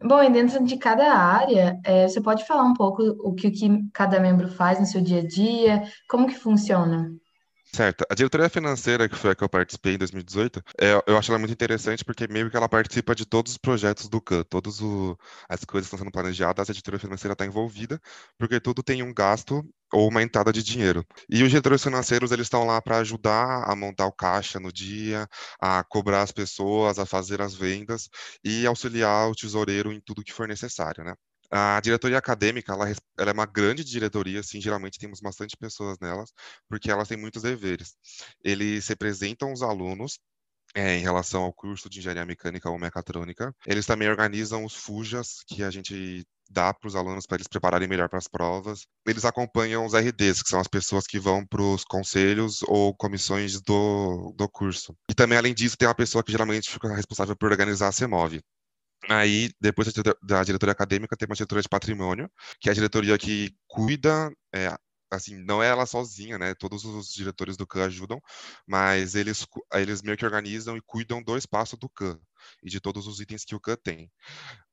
Bom, 0.00 0.22
e 0.22 0.30
dentro 0.30 0.64
de 0.64 0.76
cada 0.78 1.12
área, 1.14 1.78
é, 1.84 2.08
você 2.08 2.20
pode 2.20 2.46
falar 2.46 2.64
um 2.64 2.74
pouco 2.74 3.02
o 3.02 3.34
que, 3.34 3.48
o 3.48 3.52
que 3.52 3.68
cada 3.92 4.18
membro 4.18 4.48
faz 4.48 4.80
no 4.80 4.86
seu 4.86 5.00
dia 5.00 5.20
a 5.20 5.26
dia, 5.26 5.82
como 6.08 6.26
que 6.26 6.34
funciona? 6.34 7.12
Certo. 7.74 8.04
A 8.10 8.14
diretoria 8.14 8.50
financeira, 8.50 9.08
que 9.08 9.16
foi 9.16 9.30
a 9.30 9.34
que 9.34 9.42
eu 9.42 9.48
participei 9.48 9.94
em 9.94 9.98
2018, 9.98 10.62
é, 10.78 10.92
eu 11.06 11.16
acho 11.16 11.30
ela 11.32 11.38
muito 11.38 11.52
interessante 11.54 12.04
porque 12.04 12.28
meio 12.28 12.50
que 12.50 12.56
ela 12.56 12.68
participa 12.68 13.14
de 13.14 13.24
todos 13.24 13.52
os 13.52 13.58
projetos 13.58 14.08
do 14.10 14.20
CAN, 14.20 14.44
todas 14.44 14.78
as 15.48 15.64
coisas 15.64 15.88
que 15.88 15.94
estão 15.94 15.98
sendo 15.98 16.10
planejadas, 16.12 16.68
a 16.68 16.72
diretoria 16.72 17.00
financeira 17.00 17.32
está 17.32 17.46
envolvida, 17.46 17.98
porque 18.38 18.60
tudo 18.60 18.82
tem 18.82 19.02
um 19.02 19.12
gasto 19.14 19.64
ou 19.90 20.08
uma 20.10 20.22
entrada 20.22 20.52
de 20.52 20.62
dinheiro. 20.62 21.02
E 21.30 21.42
os 21.42 21.48
diretores 21.48 21.82
financeiros, 21.82 22.30
eles 22.30 22.44
estão 22.46 22.64
lá 22.66 22.80
para 22.82 22.98
ajudar 22.98 23.64
a 23.70 23.74
montar 23.74 24.06
o 24.06 24.12
caixa 24.12 24.60
no 24.60 24.70
dia, 24.70 25.26
a 25.60 25.82
cobrar 25.84 26.20
as 26.22 26.32
pessoas, 26.32 26.98
a 26.98 27.06
fazer 27.06 27.40
as 27.40 27.54
vendas 27.54 28.08
e 28.44 28.66
auxiliar 28.66 29.30
o 29.30 29.34
tesoureiro 29.34 29.90
em 29.92 30.00
tudo 30.00 30.22
que 30.22 30.32
for 30.32 30.46
necessário, 30.46 31.02
né? 31.04 31.14
A 31.54 31.80
diretoria 31.80 32.16
acadêmica, 32.16 32.72
ela, 32.72 32.88
ela, 33.18 33.30
é 33.30 33.32
uma 33.34 33.44
grande 33.44 33.84
diretoria, 33.84 34.40
assim, 34.40 34.58
geralmente 34.58 34.98
temos 34.98 35.20
bastante 35.20 35.54
pessoas 35.54 35.98
nelas, 36.00 36.32
porque 36.66 36.90
elas 36.90 37.08
têm 37.08 37.18
muitos 37.18 37.42
deveres. 37.42 37.94
Eles 38.42 38.88
representam 38.88 39.52
os 39.52 39.62
alunos 39.62 40.18
é, 40.74 40.96
em 40.96 41.02
relação 41.02 41.42
ao 41.42 41.52
curso 41.52 41.90
de 41.90 41.98
engenharia 41.98 42.24
mecânica 42.24 42.70
ou 42.70 42.78
mecatrônica. 42.78 43.54
Eles 43.66 43.84
também 43.84 44.08
organizam 44.08 44.64
os 44.64 44.74
FUJAs, 44.74 45.42
que 45.46 45.62
a 45.62 45.70
gente 45.70 46.24
dá 46.50 46.72
para 46.72 46.88
os 46.88 46.96
alunos 46.96 47.26
para 47.26 47.36
eles 47.36 47.48
prepararem 47.48 47.88
melhor 47.88 48.08
para 48.08 48.18
as 48.18 48.28
provas. 48.28 48.86
Eles 49.06 49.24
acompanham 49.24 49.84
os 49.84 49.94
RDs, 49.94 50.42
que 50.42 50.48
são 50.48 50.60
as 50.60 50.68
pessoas 50.68 51.06
que 51.06 51.18
vão 51.18 51.44
para 51.46 51.62
os 51.62 51.84
conselhos 51.84 52.62
ou 52.62 52.94
comissões 52.94 53.60
do, 53.60 54.32
do 54.36 54.48
curso. 54.48 54.94
E 55.10 55.14
também, 55.14 55.36
além 55.36 55.54
disso, 55.54 55.76
tem 55.76 55.88
uma 55.88 55.94
pessoa 55.94 56.24
que 56.24 56.32
geralmente 56.32 56.70
fica 56.70 56.94
responsável 56.94 57.36
por 57.36 57.50
organizar 57.50 57.88
a 57.88 57.92
CEMOV. 57.92 58.40
Aí, 59.08 59.50
depois 59.60 59.92
da 60.22 60.44
diretoria 60.44 60.72
acadêmica, 60.72 61.16
tem 61.16 61.26
uma 61.26 61.34
diretoria 61.34 61.62
de 61.62 61.68
patrimônio, 61.68 62.30
que 62.60 62.68
é 62.68 62.72
a 62.72 62.74
diretoria 62.74 63.18
que 63.18 63.54
cuida, 63.66 64.30
é, 64.54 64.76
assim, 65.10 65.36
não 65.38 65.62
é 65.62 65.68
ela 65.68 65.86
sozinha, 65.86 66.38
né? 66.38 66.54
Todos 66.54 66.84
os 66.84 67.12
diretores 67.12 67.56
do 67.56 67.66
CAN 67.66 67.86
ajudam, 67.86 68.20
mas 68.66 69.14
eles, 69.14 69.46
eles 69.74 70.02
meio 70.02 70.16
que 70.16 70.24
organizam 70.24 70.76
e 70.76 70.82
cuidam 70.82 71.22
do 71.22 71.36
espaço 71.36 71.76
do 71.76 71.88
CAN 71.88 72.18
e 72.62 72.70
de 72.70 72.80
todos 72.80 73.06
os 73.06 73.20
itens 73.20 73.44
que 73.44 73.54
o 73.54 73.60
CAN 73.60 73.76
tem. 73.82 74.10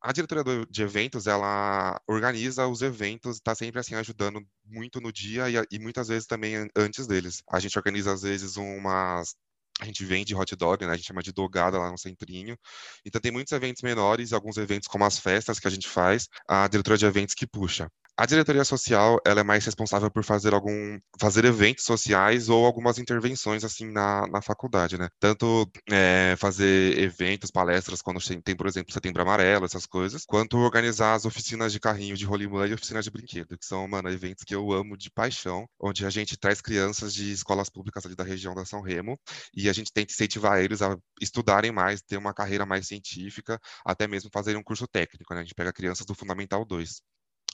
A 0.01 0.13
diretoria 0.13 0.43
do, 0.43 0.65
de 0.67 0.83
eventos, 0.83 1.27
ela 1.27 1.99
organiza 2.07 2.67
os 2.67 2.81
eventos, 2.81 3.37
está 3.37 3.55
sempre 3.55 3.79
assim 3.79 3.95
ajudando 3.95 4.41
muito 4.65 5.01
no 5.01 5.11
dia 5.11 5.49
e, 5.49 5.55
e 5.71 5.79
muitas 5.79 6.07
vezes 6.07 6.27
também 6.27 6.55
antes 6.75 7.07
deles. 7.07 7.43
A 7.49 7.59
gente 7.59 7.77
organiza 7.77 8.13
às 8.13 8.21
vezes 8.21 8.57
umas 8.57 9.35
a 9.79 9.85
gente 9.85 10.03
vende 10.05 10.35
hot 10.35 10.55
dog, 10.55 10.85
né? 10.85 10.93
A 10.93 10.95
gente 10.95 11.07
chama 11.07 11.23
de 11.23 11.31
dogada 11.31 11.77
lá 11.77 11.91
no 11.91 11.97
centrinho. 11.97 12.57
Então 13.05 13.21
tem 13.21 13.31
muitos 13.31 13.51
eventos 13.53 13.81
menores, 13.81 14.33
alguns 14.33 14.57
eventos 14.57 14.87
como 14.87 15.05
as 15.05 15.19
festas 15.19 15.59
que 15.59 15.67
a 15.67 15.71
gente 15.71 15.87
faz, 15.87 16.27
a 16.47 16.67
diretora 16.67 16.97
de 16.97 17.05
eventos 17.05 17.35
que 17.35 17.47
puxa. 17.47 17.89
A 18.19 18.25
diretoria 18.25 18.65
social, 18.65 19.17
ela 19.25 19.39
é 19.39 19.43
mais 19.45 19.63
responsável 19.63 20.11
por 20.11 20.25
fazer 20.25 20.53
algum, 20.53 20.99
fazer 21.17 21.45
eventos 21.45 21.85
sociais 21.85 22.49
ou 22.49 22.65
algumas 22.65 22.97
intervenções 22.99 23.63
assim 23.63 23.89
na, 23.89 24.27
na 24.27 24.41
faculdade, 24.41 24.97
né? 24.97 25.07
Tanto 25.17 25.71
é, 25.89 26.35
fazer 26.37 26.99
eventos, 26.99 27.49
palestras 27.49 28.01
quando 28.01 28.19
tem, 28.43 28.57
por 28.57 28.67
exemplo, 28.67 28.91
setembro 28.91 29.21
amarelo, 29.21 29.63
essas 29.63 29.85
coisas, 29.85 30.25
quanto 30.25 30.57
organizar 30.57 31.13
as 31.13 31.23
oficinas 31.23 31.71
de 31.71 31.79
carrinho 31.79 32.17
de 32.17 32.25
rolimã 32.25 32.67
e 32.67 32.73
oficinas 32.73 33.05
de 33.05 33.09
brinquedo, 33.09 33.57
que 33.57 33.65
são, 33.65 33.87
mano, 33.87 34.09
eventos 34.09 34.43
que 34.43 34.53
eu 34.53 34.69
amo 34.73 34.97
de 34.97 35.09
paixão, 35.09 35.65
onde 35.79 36.05
a 36.05 36.09
gente 36.09 36.35
traz 36.35 36.59
crianças 36.59 37.13
de 37.13 37.31
escolas 37.31 37.69
públicas 37.69 38.05
ali 38.05 38.17
da 38.17 38.23
região 38.25 38.53
da 38.53 38.65
São 38.65 38.81
Remo 38.81 39.17
e 39.55 39.68
a 39.69 39.73
gente 39.73 39.91
tenta 39.93 40.11
incentivar 40.11 40.59
eles 40.59 40.81
a 40.81 40.97
estudarem 41.21 41.71
mais, 41.71 42.01
ter 42.01 42.17
uma 42.17 42.33
carreira 42.33 42.65
mais 42.65 42.87
científica, 42.87 43.59
até 43.85 44.07
mesmo 44.07 44.29
fazerem 44.33 44.59
um 44.59 44.63
curso 44.63 44.87
técnico, 44.87 45.33
né? 45.33 45.41
A 45.41 45.43
gente 45.43 45.55
pega 45.55 45.73
crianças 45.73 46.05
do 46.05 46.15
Fundamental 46.15 46.65
2 46.65 47.01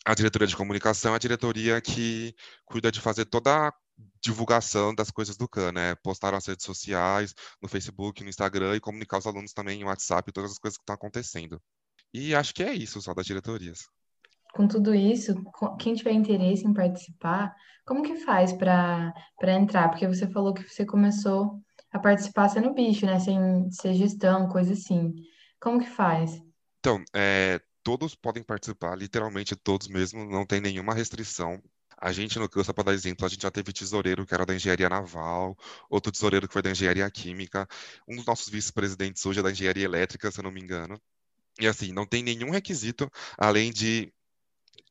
a 0.06 0.14
diretoria 0.14 0.48
de 0.48 0.56
comunicação 0.56 1.14
é 1.14 1.16
a 1.16 1.20
diretoria 1.20 1.82
que 1.82 2.36
cuida 2.64 2.92
de 2.92 3.02
fazer 3.02 3.26
toda 3.26 3.70
a 3.70 3.74
divulgação 4.24 4.94
das 4.94 5.10
coisas 5.10 5.36
do 5.36 5.48
CAN, 5.48 5.72
né? 5.72 5.96
Postar 5.96 6.32
nas 6.32 6.46
redes 6.46 6.64
sociais, 6.64 7.34
no 7.60 7.68
Facebook, 7.68 8.22
no 8.24 8.30
Instagram 8.30 8.76
e 8.76 8.80
comunicar 8.80 9.18
os 9.18 9.26
alunos 9.26 9.52
também 9.52 9.82
em 9.82 9.84
WhatsApp, 9.84 10.32
todas 10.32 10.52
as 10.52 10.60
coisas 10.60 10.78
que 10.78 10.84
estão 10.84 10.94
acontecendo. 10.94 11.60
E 12.14 12.36
acho 12.36 12.54
que 12.54 12.64
é 12.64 12.72
isso 12.72 13.02
só 13.02 13.16
das 13.16 13.26
diretorias. 13.26 13.80
Com 14.54 14.68
tudo 14.68 14.94
isso, 14.94 15.34
quem 15.80 15.96
tiver 15.96 16.12
interesse 16.12 16.66
em 16.66 16.74
participar, 16.74 17.54
como 17.84 18.04
que 18.04 18.18
faz 18.18 18.54
para 18.54 19.14
entrar? 19.48 19.90
Porque 19.90 20.08
você 20.08 20.28
falou 20.30 20.54
que 20.54 20.64
você 20.64 20.86
começou 20.86 21.60
a 21.96 22.00
participar 22.00 22.50
sendo 22.50 22.74
bicho, 22.74 23.06
né? 23.06 23.20
Sem 23.20 23.72
ser 23.72 23.94
gestão, 23.94 24.50
coisa 24.50 24.74
assim. 24.74 25.14
Como 25.60 25.80
que 25.80 25.90
faz? 25.90 26.42
Então, 26.80 27.02
é, 27.14 27.62
todos 27.82 28.14
podem 28.14 28.44
participar, 28.44 28.98
literalmente 28.98 29.56
todos 29.56 29.88
mesmo, 29.88 30.26
não 30.26 30.46
tem 30.46 30.60
nenhuma 30.60 30.94
restrição. 30.94 31.62
A 31.98 32.12
gente, 32.12 32.38
no 32.38 32.50
Cansa, 32.50 32.74
para 32.74 32.84
dar 32.84 32.94
exemplo, 32.94 33.26
a 33.26 33.30
gente 33.30 33.44
já 33.44 33.50
teve 33.50 33.72
tesoureiro 33.72 34.26
que 34.26 34.34
era 34.34 34.46
da 34.46 34.54
engenharia 34.54 34.90
naval, 34.90 35.58
outro 35.90 36.12
tesoureiro 36.12 36.48
que 36.48 36.54
foi 36.54 36.62
da 36.62 36.70
engenharia 36.70 37.10
química, 37.10 37.66
um 38.06 38.18
dos 38.18 38.26
nossos 38.26 38.50
vice-presidentes 38.50 39.26
hoje 39.26 39.40
é 39.40 39.44
da 39.44 39.52
engenharia 39.52 39.86
elétrica, 39.86 40.30
se 40.30 40.40
eu 40.40 40.44
não 40.44 40.52
me 40.52 40.62
engano. 40.62 41.00
E 41.58 41.66
assim, 41.66 41.94
não 41.94 42.06
tem 42.06 42.22
nenhum 42.22 42.50
requisito 42.50 43.10
além 43.38 43.72
de 43.72 44.14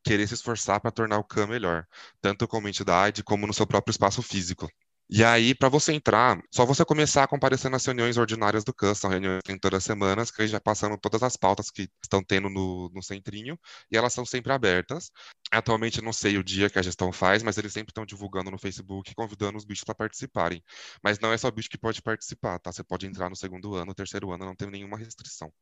querer 0.02 0.26
se 0.26 0.34
esforçar 0.34 0.80
para 0.80 0.90
tornar 0.90 1.18
o 1.18 1.24
CAM 1.24 1.48
melhor, 1.48 1.86
tanto 2.22 2.48
como 2.48 2.66
entidade 2.66 3.22
como 3.22 3.46
no 3.46 3.52
seu 3.52 3.66
próprio 3.66 3.92
espaço 3.92 4.22
físico. 4.22 4.66
E 5.08 5.22
aí, 5.22 5.54
para 5.54 5.68
você 5.68 5.92
entrar, 5.92 6.40
só 6.50 6.64
você 6.64 6.84
começar 6.84 7.24
a 7.24 7.28
comparecer 7.28 7.70
nas 7.70 7.84
reuniões 7.84 8.16
ordinárias 8.16 8.64
do 8.64 8.72
CAN, 8.72 8.94
são 8.94 9.10
reuniões 9.10 9.40
que 9.42 9.48
tem 9.48 9.58
todas 9.58 9.78
as 9.78 9.84
semanas, 9.84 10.30
que 10.30 10.46
já 10.46 10.58
passando 10.58 10.96
todas 10.98 11.22
as 11.22 11.36
pautas 11.36 11.70
que 11.70 11.88
estão 12.02 12.22
tendo 12.24 12.48
no, 12.48 12.88
no 12.88 13.02
centrinho, 13.02 13.58
e 13.90 13.96
elas 13.96 14.14
são 14.14 14.24
sempre 14.24 14.52
abertas. 14.52 15.10
Atualmente 15.52 16.00
não 16.00 16.12
sei 16.12 16.38
o 16.38 16.44
dia 16.44 16.70
que 16.70 16.78
a 16.78 16.82
gestão 16.82 17.12
faz, 17.12 17.42
mas 17.42 17.58
eles 17.58 17.72
sempre 17.72 17.90
estão 17.90 18.06
divulgando 18.06 18.50
no 18.50 18.58
Facebook, 18.58 19.14
convidando 19.14 19.58
os 19.58 19.64
bichos 19.64 19.84
para 19.84 19.94
participarem. 19.94 20.62
Mas 21.02 21.18
não 21.18 21.32
é 21.32 21.36
só 21.38 21.50
bicho 21.50 21.68
que 21.68 21.78
pode 21.78 22.00
participar, 22.02 22.58
tá? 22.58 22.72
Você 22.72 22.82
pode 22.82 23.06
entrar 23.06 23.28
no 23.28 23.36
segundo 23.36 23.74
ano, 23.74 23.94
terceiro 23.94 24.32
ano, 24.32 24.46
não 24.46 24.56
tem 24.56 24.70
nenhuma 24.70 24.96
restrição. 24.96 25.52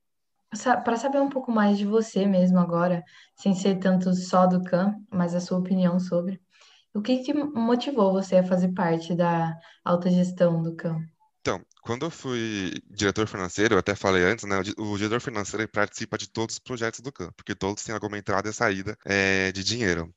Para 0.84 0.96
saber 0.96 1.20
um 1.20 1.30
pouco 1.30 1.50
mais 1.50 1.78
de 1.78 1.86
você 1.86 2.26
mesmo 2.26 2.58
agora, 2.58 3.02
sem 3.34 3.54
ser 3.54 3.78
tanto 3.78 4.14
só 4.14 4.46
do 4.46 4.62
CAN, 4.62 4.94
mas 5.10 5.34
a 5.34 5.40
sua 5.40 5.58
opinião 5.58 5.98
sobre. 5.98 6.40
O 6.94 7.00
que 7.00 7.32
motivou 7.32 8.12
você 8.12 8.36
a 8.36 8.44
fazer 8.44 8.72
parte 8.72 9.14
da 9.14 9.58
autogestão 9.84 10.62
do 10.62 10.76
campo? 10.76 11.06
Então, 11.40 11.64
quando 11.82 12.06
eu 12.06 12.10
fui 12.10 12.72
diretor 12.88 13.26
financeiro, 13.26 13.74
eu 13.74 13.78
até 13.78 13.94
falei 13.94 14.22
antes, 14.22 14.44
né? 14.44 14.62
O 14.78 14.96
diretor 14.96 15.20
financeiro 15.20 15.68
participa 15.68 16.16
de 16.16 16.28
todos 16.28 16.54
os 16.54 16.58
projetos 16.60 17.00
do 17.00 17.12
campo, 17.12 17.34
porque 17.36 17.54
todos 17.54 17.82
têm 17.82 17.92
alguma 17.92 18.16
entrada 18.16 18.48
e 18.48 18.52
saída 18.52 18.96
é, 19.04 19.50
de 19.50 19.64
dinheiro. 19.64 20.08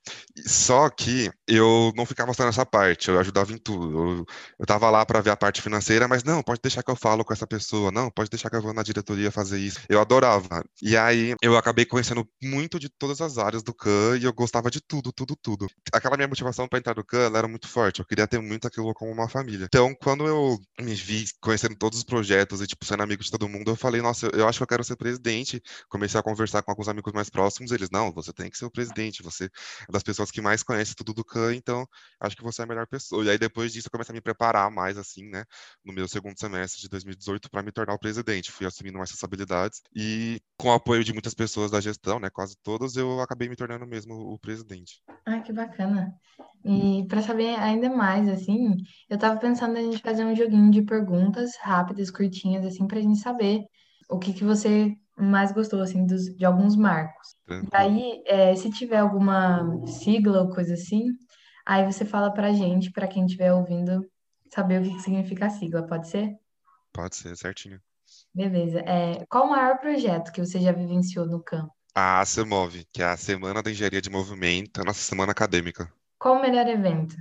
Só 0.45 0.89
que 0.89 1.31
eu 1.47 1.91
não 1.95 2.05
ficava 2.05 2.33
só 2.33 2.45
nessa 2.45 2.65
parte, 2.65 3.09
eu 3.09 3.19
ajudava 3.19 3.51
em 3.51 3.57
tudo. 3.57 4.19
Eu, 4.19 4.25
eu 4.59 4.65
tava 4.65 4.89
lá 4.91 5.03
para 5.05 5.21
ver 5.21 5.31
a 5.31 5.37
parte 5.37 5.61
financeira, 5.61 6.07
mas 6.07 6.23
não, 6.23 6.43
pode 6.43 6.61
deixar 6.61 6.83
que 6.83 6.91
eu 6.91 6.95
falo 6.95 7.25
com 7.25 7.33
essa 7.33 7.47
pessoa, 7.47 7.91
não, 7.91 8.11
pode 8.11 8.29
deixar 8.29 8.49
que 8.49 8.55
eu 8.55 8.61
vou 8.61 8.73
na 8.73 8.83
diretoria 8.83 9.31
fazer 9.31 9.57
isso. 9.57 9.79
Eu 9.89 9.99
adorava. 9.99 10.63
E 10.81 10.95
aí 10.95 11.35
eu 11.41 11.57
acabei 11.57 11.85
conhecendo 11.85 12.27
muito 12.43 12.79
de 12.79 12.89
todas 12.89 13.21
as 13.21 13.39
áreas 13.39 13.63
do 13.63 13.73
CAN 13.73 14.17
e 14.21 14.25
eu 14.25 14.33
gostava 14.33 14.69
de 14.69 14.79
tudo, 14.79 15.11
tudo, 15.11 15.35
tudo. 15.35 15.67
Aquela 15.91 16.15
minha 16.15 16.27
motivação 16.27 16.67
para 16.67 16.77
entrar 16.77 16.95
no 16.95 17.03
CAN 17.03 17.31
era 17.35 17.47
muito 17.47 17.67
forte, 17.67 18.01
eu 18.01 18.05
queria 18.05 18.27
ter 18.27 18.39
muito 18.39 18.67
aquilo 18.67 18.93
como 18.93 19.11
uma 19.11 19.27
família. 19.27 19.65
Então, 19.65 19.95
quando 19.99 20.27
eu 20.27 20.59
me 20.79 20.93
vi 20.93 21.25
conhecendo 21.41 21.54
todos 21.77 21.99
os 21.99 22.03
projetos 22.03 22.61
e, 22.61 22.67
tipo, 22.67 22.85
sendo 22.85 23.03
amigo 23.03 23.23
de 23.23 23.31
todo 23.31 23.47
mundo, 23.47 23.71
eu 23.71 23.75
falei, 23.75 24.01
nossa, 24.01 24.27
eu 24.33 24.47
acho 24.47 24.59
que 24.59 24.63
eu 24.63 24.67
quero 24.67 24.83
ser 24.83 24.95
presidente. 24.95 25.61
Comecei 25.89 26.19
a 26.19 26.23
conversar 26.23 26.61
com 26.61 26.71
alguns 26.71 26.87
amigos 26.87 27.13
mais 27.13 27.29
próximos, 27.29 27.71
eles, 27.71 27.89
não, 27.89 28.11
você 28.11 28.33
tem 28.33 28.49
que 28.49 28.57
ser 28.57 28.65
o 28.65 28.71
presidente, 28.71 29.23
você 29.23 29.45
é 29.45 29.91
das 29.91 30.03
pessoas 30.03 30.31
que 30.31 30.41
mais 30.41 30.63
conhece 30.63 30.95
tudo 30.95 31.13
do 31.13 31.23
CAN, 31.23 31.55
então 31.55 31.87
acho 32.19 32.35
que 32.35 32.43
você 32.43 32.61
é 32.61 32.65
a 32.65 32.67
melhor 32.67 32.87
pessoa. 32.87 33.23
E 33.23 33.29
aí, 33.29 33.37
depois 33.37 33.71
disso, 33.73 33.87
eu 33.87 33.91
comecei 33.91 34.13
a 34.13 34.15
me 34.15 34.21
preparar 34.21 34.69
mais, 34.69 34.97
assim, 34.97 35.29
né, 35.29 35.43
no 35.83 35.93
meu 35.93 36.07
segundo 36.07 36.37
semestre 36.37 36.81
de 36.81 36.89
2018 36.89 37.49
para 37.49 37.63
me 37.63 37.71
tornar 37.71 37.93
o 37.93 37.99
presidente. 37.99 38.51
Fui 38.51 38.65
assumindo 38.65 38.97
mais 38.97 39.09
responsabilidades 39.11 39.81
e, 39.95 40.41
com 40.57 40.69
o 40.69 40.73
apoio 40.73 41.03
de 41.03 41.13
muitas 41.13 41.33
pessoas 41.33 41.71
da 41.71 41.79
gestão, 41.79 42.19
né, 42.19 42.29
quase 42.29 42.55
todas, 42.63 42.95
eu 42.95 43.21
acabei 43.21 43.47
me 43.47 43.55
tornando 43.55 43.85
mesmo 43.85 44.15
o 44.15 44.39
presidente. 44.39 45.01
Ah, 45.25 45.39
que 45.39 45.53
bacana. 45.53 46.13
E 46.63 47.05
para 47.07 47.21
saber 47.21 47.55
ainda 47.59 47.89
mais, 47.89 48.27
assim, 48.27 48.75
eu 49.07 49.17
tava 49.19 49.39
pensando 49.39 49.77
em 49.77 49.87
a 49.87 49.91
gente 49.91 50.01
fazer 50.01 50.25
um 50.25 50.35
joguinho 50.35 50.71
de 50.71 50.81
perguntas 50.81 51.44
rápidas, 51.61 52.09
curtinhas, 52.09 52.65
assim, 52.65 52.87
pra 52.87 53.01
gente 53.01 53.19
saber 53.19 53.63
o 54.09 54.19
que 54.19 54.33
que 54.33 54.43
você 54.43 54.95
mais 55.17 55.51
gostou, 55.51 55.81
assim, 55.81 56.05
dos, 56.05 56.25
de 56.35 56.45
alguns 56.45 56.75
marcos. 56.75 57.35
Tranquilo. 57.45 57.71
Daí, 57.71 58.21
é, 58.25 58.55
se 58.55 58.69
tiver 58.69 58.97
alguma 58.97 59.63
sigla 59.87 60.41
ou 60.41 60.49
coisa 60.49 60.73
assim, 60.73 61.05
aí 61.65 61.85
você 61.85 62.05
fala 62.05 62.31
pra 62.31 62.53
gente, 62.53 62.91
pra 62.91 63.07
quem 63.07 63.25
estiver 63.25 63.53
ouvindo, 63.53 64.05
saber 64.53 64.81
o 64.81 64.83
que 64.83 64.95
que 64.95 65.01
significa 65.01 65.45
a 65.45 65.49
sigla, 65.49 65.85
pode 65.87 66.07
ser? 66.09 66.35
Pode 66.93 67.15
ser, 67.15 67.35
certinho. 67.35 67.79
Beleza. 68.33 68.79
É, 68.79 69.25
qual 69.29 69.45
o 69.45 69.49
maior 69.49 69.77
projeto 69.79 70.31
que 70.31 70.45
você 70.45 70.59
já 70.59 70.71
vivenciou 70.71 71.25
no 71.25 71.41
campo? 71.41 71.73
A 71.93 72.19
ACEMOV, 72.19 72.85
que 72.91 73.01
é 73.01 73.05
a 73.05 73.17
Semana 73.17 73.63
da 73.63 73.71
Engenharia 73.71 74.01
de 74.01 74.09
Movimento, 74.09 74.81
a 74.81 74.83
nossa 74.83 74.99
semana 74.99 75.31
acadêmica. 75.31 75.91
Qual 76.19 76.35
o 76.35 76.41
melhor 76.41 76.67
evento? 76.67 77.15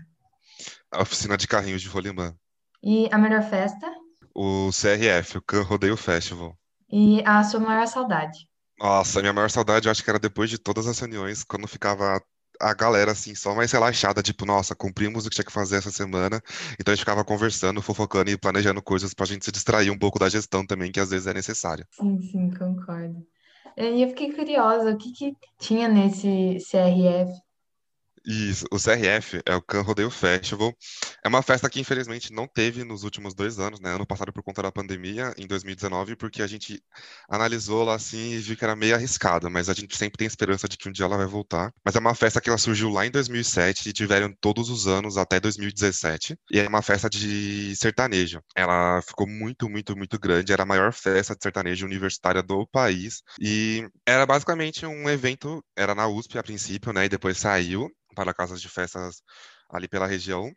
A 0.90 1.02
oficina 1.02 1.36
de 1.36 1.46
carrinhos 1.46 1.82
de 1.82 1.88
rolimã. 1.88 2.34
E 2.82 3.08
a 3.12 3.18
melhor 3.18 3.42
festa? 3.42 3.90
O 4.34 4.70
CRF, 4.72 5.38
o 5.38 5.42
Can 5.42 5.62
Rodeio 5.62 5.96
Festival. 5.96 6.58
E 6.90 7.22
a 7.26 7.42
sua 7.44 7.60
maior 7.60 7.86
saudade? 7.86 8.48
Nossa, 8.78 9.18
a 9.18 9.22
minha 9.22 9.32
maior 9.32 9.50
saudade 9.50 9.86
eu 9.86 9.92
acho 9.92 10.02
que 10.02 10.10
era 10.10 10.18
depois 10.18 10.50
de 10.50 10.58
todas 10.58 10.86
as 10.86 10.98
reuniões, 10.98 11.44
quando 11.44 11.66
ficava 11.68 12.20
a 12.60 12.74
galera 12.74 13.12
assim, 13.12 13.34
só 13.34 13.54
mais 13.54 13.72
relaxada, 13.72 14.22
tipo, 14.22 14.46
nossa, 14.46 14.74
cumprimos 14.74 15.26
o 15.26 15.28
que 15.30 15.36
tinha 15.36 15.44
que 15.44 15.52
fazer 15.52 15.76
essa 15.76 15.90
semana. 15.90 16.40
Então 16.78 16.92
a 16.92 16.94
gente 16.94 17.02
ficava 17.04 17.24
conversando, 17.24 17.82
fofocando 17.82 18.30
e 18.30 18.38
planejando 18.38 18.82
coisas 18.82 19.12
pra 19.14 19.26
gente 19.26 19.44
se 19.44 19.52
distrair 19.52 19.90
um 19.90 19.98
pouco 19.98 20.18
da 20.18 20.28
gestão 20.28 20.66
também, 20.66 20.92
que 20.92 21.00
às 21.00 21.10
vezes 21.10 21.26
é 21.26 21.34
necessária. 21.34 21.86
Sim, 21.90 22.20
sim, 22.20 22.50
concordo. 22.50 23.26
E 23.76 24.02
eu 24.02 24.08
fiquei 24.08 24.32
curiosa, 24.32 24.90
o 24.90 24.98
que 24.98 25.12
que 25.12 25.36
tinha 25.58 25.88
nesse 25.88 26.58
CRF? 26.60 27.32
Isso, 28.26 28.64
o 28.72 28.76
CRF 28.78 29.42
é 29.44 29.54
o 29.54 29.60
Can 29.60 29.82
Rodeio 29.82 30.10
Festival. 30.10 30.74
É 31.22 31.28
uma 31.28 31.42
festa 31.42 31.68
que 31.68 31.78
infelizmente 31.78 32.32
não 32.32 32.46
teve 32.46 32.82
nos 32.82 33.02
últimos 33.02 33.34
dois 33.34 33.58
anos, 33.58 33.80
né? 33.80 33.94
Ano 33.94 34.06
passado 34.06 34.32
por 34.32 34.42
conta 34.42 34.62
da 34.62 34.72
pandemia, 34.72 35.34
em 35.36 35.46
2019, 35.46 36.16
porque 36.16 36.42
a 36.42 36.46
gente 36.46 36.82
analisou 37.28 37.84
lá 37.84 37.94
assim 37.94 38.32
e 38.32 38.38
viu 38.38 38.56
que 38.56 38.64
era 38.64 38.74
meio 38.74 38.94
arriscada, 38.94 39.50
mas 39.50 39.68
a 39.68 39.74
gente 39.74 39.94
sempre 39.96 40.16
tem 40.16 40.26
esperança 40.26 40.66
de 40.66 40.78
que 40.78 40.88
um 40.88 40.92
dia 40.92 41.04
ela 41.04 41.18
vai 41.18 41.26
voltar. 41.26 41.70
Mas 41.84 41.96
é 41.96 41.98
uma 41.98 42.14
festa 42.14 42.40
que 42.40 42.48
ela 42.48 42.56
surgiu 42.56 42.88
lá 42.88 43.04
em 43.04 43.10
2007 43.10 43.90
e 43.90 43.92
tiveram 43.92 44.34
todos 44.40 44.70
os 44.70 44.86
anos 44.86 45.18
até 45.18 45.38
2017. 45.38 46.34
E 46.50 46.58
é 46.58 46.66
uma 46.66 46.80
festa 46.82 47.10
de 47.10 47.76
sertanejo. 47.76 48.40
Ela 48.56 49.02
ficou 49.02 49.28
muito, 49.28 49.68
muito, 49.68 49.94
muito 49.96 50.18
grande. 50.18 50.52
Era 50.52 50.62
a 50.62 50.66
maior 50.66 50.94
festa 50.94 51.36
de 51.36 51.42
sertanejo 51.42 51.84
universitária 51.84 52.42
do 52.42 52.66
país. 52.68 53.22
E 53.38 53.86
era 54.06 54.24
basicamente 54.24 54.86
um 54.86 55.10
evento, 55.10 55.62
era 55.76 55.94
na 55.94 56.08
USP 56.08 56.38
a 56.38 56.42
princípio, 56.42 56.92
né? 56.92 57.04
E 57.04 57.08
depois 57.08 57.36
saiu 57.36 57.90
para 58.14 58.34
casas 58.34 58.60
de 58.60 58.68
festas 58.68 59.22
ali 59.70 59.88
pela 59.88 60.06
região, 60.06 60.52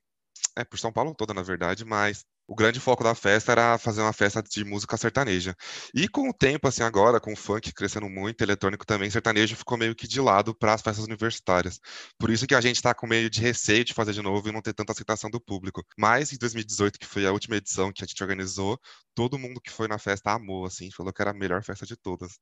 é 0.56 0.64
por 0.64 0.80
São 0.80 0.92
Paulo 0.92 1.16
toda, 1.16 1.34
na 1.34 1.42
verdade, 1.42 1.86
mas 1.86 2.26
o 2.48 2.56
grande 2.56 2.80
foco 2.80 3.04
da 3.04 3.14
festa 3.14 3.52
era 3.52 3.78
fazer 3.78 4.02
uma 4.02 4.14
festa 4.14 4.42
de 4.42 4.64
música 4.64 4.96
sertaneja. 4.96 5.54
E 5.94 6.08
com 6.08 6.30
o 6.30 6.34
tempo, 6.34 6.68
assim, 6.68 6.82
agora, 6.82 7.20
com 7.20 7.34
o 7.34 7.36
funk 7.36 7.74
crescendo 7.74 8.10
muito, 8.10 8.42
eletrônico 8.42 8.86
também, 8.86 9.10
sertanejo 9.10 9.56
ficou 9.56 9.78
meio 9.78 9.94
que 9.94 10.08
de 10.08 10.22
lado 10.22 10.56
para 10.56 10.74
as 10.74 10.82
festas 10.82 11.06
universitárias. 11.06 11.80
Por 12.18 12.30
isso 12.30 12.48
que 12.48 12.56
a 12.56 12.62
gente 12.62 12.78
está 12.78 12.94
com 12.94 13.06
meio 13.06 13.30
de 13.30 13.42
receio 13.42 13.84
de 13.84 13.94
fazer 13.94 14.14
de 14.14 14.22
novo 14.22 14.48
e 14.48 14.52
não 14.52 14.62
ter 14.62 14.74
tanta 14.74 14.94
aceitação 14.94 15.30
do 15.30 15.42
público. 15.42 15.84
Mas 15.98 16.32
em 16.32 16.38
2018, 16.38 16.98
que 16.98 17.06
foi 17.06 17.26
a 17.26 17.32
última 17.34 17.58
edição 17.58 17.92
que 17.92 18.04
a 18.04 18.08
gente 18.08 18.24
organizou, 18.24 18.80
todo 19.14 19.38
mundo 19.38 19.60
que 19.60 19.72
foi 19.72 19.88
na 19.90 19.98
festa 20.00 20.32
amou, 20.32 20.66
assim, 20.66 20.90
falou 20.92 21.12
que 21.12 21.22
era 21.22 21.32
a 21.32 21.34
melhor 21.34 21.64
festa 21.64 21.86
de 21.86 21.98
todas. 21.98 22.40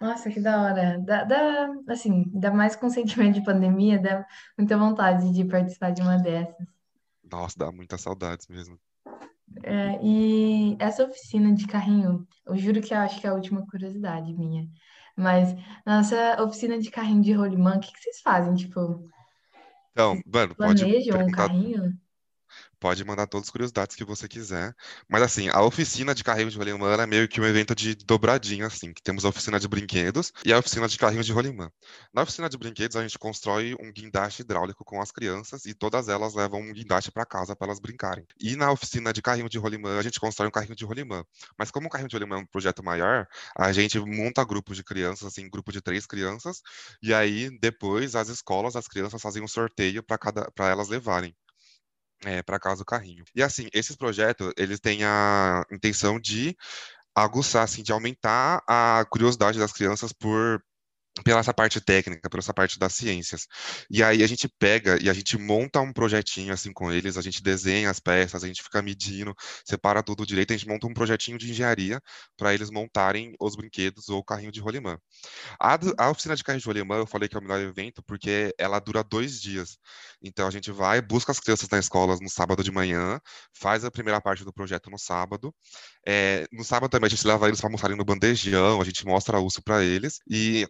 Nossa, 0.00 0.30
que 0.30 0.40
da 0.40 0.62
hora. 0.62 0.98
Dá, 0.98 1.24
dá, 1.24 1.68
assim, 1.88 2.24
dá 2.34 2.50
mais 2.50 2.76
com 2.76 2.88
sentimento 2.88 3.34
de 3.34 3.44
pandemia, 3.44 3.98
dá 3.98 4.26
muita 4.56 4.76
vontade 4.76 5.32
de 5.32 5.44
participar 5.44 5.90
de 5.90 6.02
uma 6.02 6.16
dessas. 6.18 6.66
Nossa, 7.30 7.58
dá 7.58 7.72
muitas 7.72 8.00
saudades 8.00 8.46
mesmo. 8.48 8.78
É, 9.62 9.98
e 10.02 10.76
essa 10.78 11.04
oficina 11.04 11.52
de 11.54 11.66
carrinho, 11.66 12.26
eu 12.46 12.56
juro 12.56 12.80
que 12.80 12.92
eu 12.92 12.98
acho 12.98 13.20
que 13.20 13.26
é 13.26 13.30
a 13.30 13.34
última 13.34 13.66
curiosidade 13.66 14.34
minha. 14.34 14.68
Mas 15.16 15.56
nossa 15.84 16.42
oficina 16.42 16.78
de 16.78 16.90
carrinho 16.90 17.22
de 17.22 17.32
rolimã, 17.32 17.76
o 17.76 17.80
que 17.80 17.90
que 17.90 18.00
vocês 18.00 18.20
fazem? 18.20 18.54
Tipo, 18.54 19.08
Então, 19.92 20.20
mano, 20.26 20.54
pode 20.54 20.84
planejam 20.84 21.26
um 21.26 21.30
carrinho? 21.30 21.98
Pode 22.78 23.02
mandar 23.04 23.26
todas 23.26 23.48
as 23.48 23.50
curiosidades 23.50 23.96
que 23.96 24.04
você 24.04 24.28
quiser. 24.28 24.74
Mas 25.08 25.22
assim, 25.22 25.48
a 25.48 25.62
oficina 25.62 26.14
de 26.14 26.22
carrinho 26.22 26.50
de 26.50 26.58
rolimã 26.58 26.94
é 26.94 27.06
meio 27.06 27.26
que 27.26 27.40
um 27.40 27.44
evento 27.44 27.74
de 27.74 27.94
dobradinha, 27.94 28.66
assim, 28.66 28.92
que 28.92 29.02
temos 29.02 29.24
a 29.24 29.28
oficina 29.28 29.58
de 29.58 29.66
brinquedos 29.66 30.30
e 30.44 30.52
a 30.52 30.58
oficina 30.58 30.86
de 30.86 30.98
carrinho 30.98 31.24
de 31.24 31.32
rolimã. 31.32 31.70
Na 32.12 32.22
oficina 32.22 32.48
de 32.48 32.58
brinquedos, 32.58 32.96
a 32.96 33.02
gente 33.02 33.18
constrói 33.18 33.74
um 33.80 33.90
guindaste 33.90 34.42
hidráulico 34.42 34.84
com 34.84 35.00
as 35.00 35.10
crianças 35.10 35.64
e 35.64 35.74
todas 35.74 36.08
elas 36.08 36.34
levam 36.34 36.60
um 36.60 36.72
guindaste 36.72 37.10
para 37.10 37.24
casa 37.24 37.56
para 37.56 37.68
elas 37.68 37.80
brincarem. 37.80 38.26
E 38.38 38.56
na 38.56 38.70
oficina 38.70 39.12
de 39.12 39.22
carrinho 39.22 39.48
de 39.48 39.58
rolimã, 39.58 39.98
a 39.98 40.02
gente 40.02 40.20
constrói 40.20 40.48
um 40.48 40.52
carrinho 40.52 40.76
de 40.76 40.84
rolimã. 40.84 41.24
Mas 41.58 41.70
como 41.70 41.86
o 41.86 41.90
carrinho 41.90 42.08
de 42.08 42.16
rolimã 42.16 42.36
é 42.36 42.40
um 42.40 42.46
projeto 42.46 42.82
maior, 42.84 43.26
a 43.56 43.72
gente 43.72 43.98
monta 44.00 44.44
grupos 44.44 44.76
de 44.76 44.84
crianças, 44.84 45.28
assim, 45.28 45.48
grupo 45.48 45.72
de 45.72 45.80
três 45.80 46.06
crianças, 46.06 46.60
e 47.02 47.14
aí 47.14 47.50
depois 47.58 48.14
as 48.14 48.28
escolas, 48.28 48.76
as 48.76 48.86
crianças 48.86 49.20
fazem 49.20 49.42
um 49.42 49.48
sorteio 49.48 50.02
para 50.02 50.18
cada 50.18 50.50
para 50.52 50.68
elas 50.68 50.88
levarem 50.88 51.34
é, 52.24 52.42
para 52.42 52.58
casa 52.58 52.78
do 52.78 52.84
carrinho. 52.84 53.24
E 53.34 53.42
assim, 53.42 53.68
esses 53.72 53.96
projetos, 53.96 54.52
eles 54.56 54.80
têm 54.80 55.04
a 55.04 55.64
intenção 55.70 56.18
de 56.20 56.56
aguçar, 57.14 57.64
assim, 57.64 57.82
de 57.82 57.92
aumentar 57.92 58.62
a 58.68 59.04
curiosidade 59.10 59.58
das 59.58 59.72
crianças 59.72 60.12
por 60.12 60.62
pela 61.24 61.40
essa 61.40 61.54
parte 61.54 61.80
técnica, 61.80 62.28
pela 62.28 62.40
essa 62.40 62.52
parte 62.52 62.78
das 62.78 62.94
ciências. 62.94 63.46
E 63.90 64.02
aí 64.02 64.22
a 64.22 64.26
gente 64.26 64.48
pega 64.58 65.02
e 65.02 65.08
a 65.08 65.12
gente 65.12 65.38
monta 65.38 65.80
um 65.80 65.92
projetinho 65.92 66.52
assim 66.52 66.72
com 66.72 66.92
eles, 66.92 67.16
a 67.16 67.22
gente 67.22 67.42
desenha 67.42 67.90
as 67.90 68.00
peças, 68.00 68.44
a 68.44 68.46
gente 68.46 68.62
fica 68.62 68.82
medindo, 68.82 69.34
separa 69.64 70.02
tudo 70.02 70.26
direito, 70.26 70.52
a 70.52 70.56
gente 70.56 70.68
monta 70.68 70.86
um 70.86 70.94
projetinho 70.94 71.38
de 71.38 71.50
engenharia 71.50 72.00
para 72.36 72.54
eles 72.54 72.70
montarem 72.70 73.34
os 73.40 73.56
brinquedos 73.56 74.08
ou 74.08 74.18
o 74.18 74.24
carrinho 74.24 74.52
de 74.52 74.60
rolimã. 74.60 74.98
A, 75.60 75.78
a, 75.98 76.10
oficina 76.10 76.36
de 76.36 76.44
carrinho 76.44 76.60
de 76.60 76.66
rolimã, 76.66 76.96
eu 76.96 77.06
falei 77.06 77.28
que 77.28 77.36
é 77.36 77.40
o 77.40 77.42
melhor 77.42 77.60
evento 77.60 78.02
porque 78.02 78.54
ela 78.58 78.78
dura 78.78 79.02
dois 79.02 79.40
dias. 79.40 79.78
Então 80.22 80.46
a 80.46 80.50
gente 80.50 80.70
vai, 80.70 81.00
busca 81.00 81.32
as 81.32 81.40
crianças 81.40 81.68
na 81.68 81.78
escola 81.78 82.16
no 82.20 82.28
sábado 82.28 82.62
de 82.62 82.70
manhã, 82.70 83.20
faz 83.58 83.84
a 83.84 83.90
primeira 83.90 84.20
parte 84.20 84.44
do 84.44 84.52
projeto 84.52 84.90
no 84.90 84.98
sábado. 84.98 85.54
É, 86.06 86.46
no 86.52 86.64
sábado 86.64 86.90
também 86.90 87.06
a 87.06 87.10
gente 87.10 87.26
leva 87.26 87.48
eles 87.48 87.60
para 87.60 87.68
almoçarem 87.68 87.96
no 87.96 88.04
bandejão, 88.04 88.80
a 88.80 88.84
gente 88.84 89.04
mostra 89.06 89.38
a 89.38 89.40
urso 89.40 89.62
para 89.62 89.82
eles 89.82 90.18
e 90.30 90.66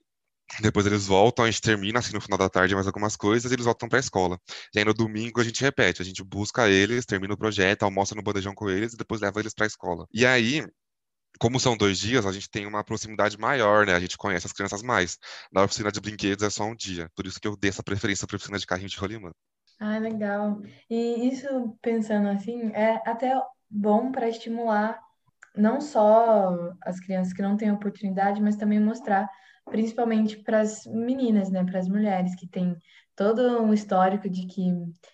depois 0.61 0.87
eles 0.87 1.07
voltam, 1.07 1.45
a 1.45 1.51
gente 1.51 1.61
termina 1.61 1.99
assim 1.99 2.13
no 2.13 2.21
final 2.21 2.39
da 2.39 2.49
tarde 2.49 2.75
mais 2.75 2.87
algumas 2.87 3.17
coisas 3.17 3.51
e 3.51 3.55
eles 3.55 3.65
voltam 3.67 3.89
para 3.89 3.99
a 3.99 4.01
escola. 4.01 4.39
E 4.75 4.79
aí 4.79 4.85
no 4.85 4.95
domingo 4.95 5.41
a 5.41 5.45
gente 5.45 5.61
repete, 5.61 6.03
a 6.03 6.05
gente 6.05 6.23
busca 6.23 6.69
eles, 6.69 7.05
termina 7.05 7.35
o 7.35 7.37
projeto, 7.39 7.83
almoça 7.83 8.15
no 8.15 8.23
bandejão 8.23 8.55
com 8.55 8.71
eles 8.71 8.93
e 8.95 8.97
depois 8.97 9.21
leva 9.21 9.41
eles 9.41 9.55
para 9.55 9.67
a 9.67 9.69
escola. 9.69 10.07
E 10.13 10.25
aí 10.25 10.65
como 11.39 11.61
são 11.61 11.77
dois 11.77 11.99
dias, 11.99 12.25
a 12.25 12.33
gente 12.33 12.49
tem 12.51 12.67
uma 12.67 12.83
proximidade 12.83 13.39
maior, 13.39 13.87
né? 13.87 13.95
A 13.95 14.01
gente 14.01 14.17
conhece 14.17 14.47
as 14.47 14.53
crianças 14.53 14.83
mais. 14.83 15.19
Na 15.53 15.63
oficina 15.63 15.93
de 15.93 16.01
brinquedos 16.01 16.43
é 16.43 16.51
só 16.51 16.65
um 16.65 16.75
dia. 16.75 17.11
Por 17.15 17.27
isso 17.27 17.41
que 17.41 17.47
eu 17.47 17.57
dei 17.57 17.71
essa 17.71 17.83
preferência 17.83 18.27
para 18.27 18.37
a 18.37 18.39
oficina 18.39 18.59
de 18.59 18.67
carrinho 18.67 18.89
de 18.89 18.97
rolimã. 18.97 19.33
Ah, 19.79 19.99
legal. 19.99 20.63
E 20.89 21.29
isso, 21.29 21.79
pensando 21.83 22.29
assim, 22.29 22.71
é 22.73 23.03
até 23.07 23.39
bom 23.69 24.11
para 24.11 24.29
estimular 24.29 24.99
não 25.55 25.81
só 25.81 26.73
as 26.83 27.01
crianças 27.01 27.33
que 27.33 27.43
não 27.43 27.57
têm 27.57 27.71
oportunidade, 27.71 28.41
mas 28.41 28.57
também 28.57 28.81
mostrar, 28.81 29.29
principalmente 29.71 30.37
para 30.37 30.61
as 30.61 30.87
meninas, 30.87 31.51
né, 31.51 31.65
para 31.65 31.79
as 31.79 31.89
mulheres 31.89 32.35
que 32.35 32.47
têm 32.47 32.77
todo 33.15 33.63
um 33.63 33.73
histórico 33.73 34.29
de 34.29 34.47
que 34.47 34.63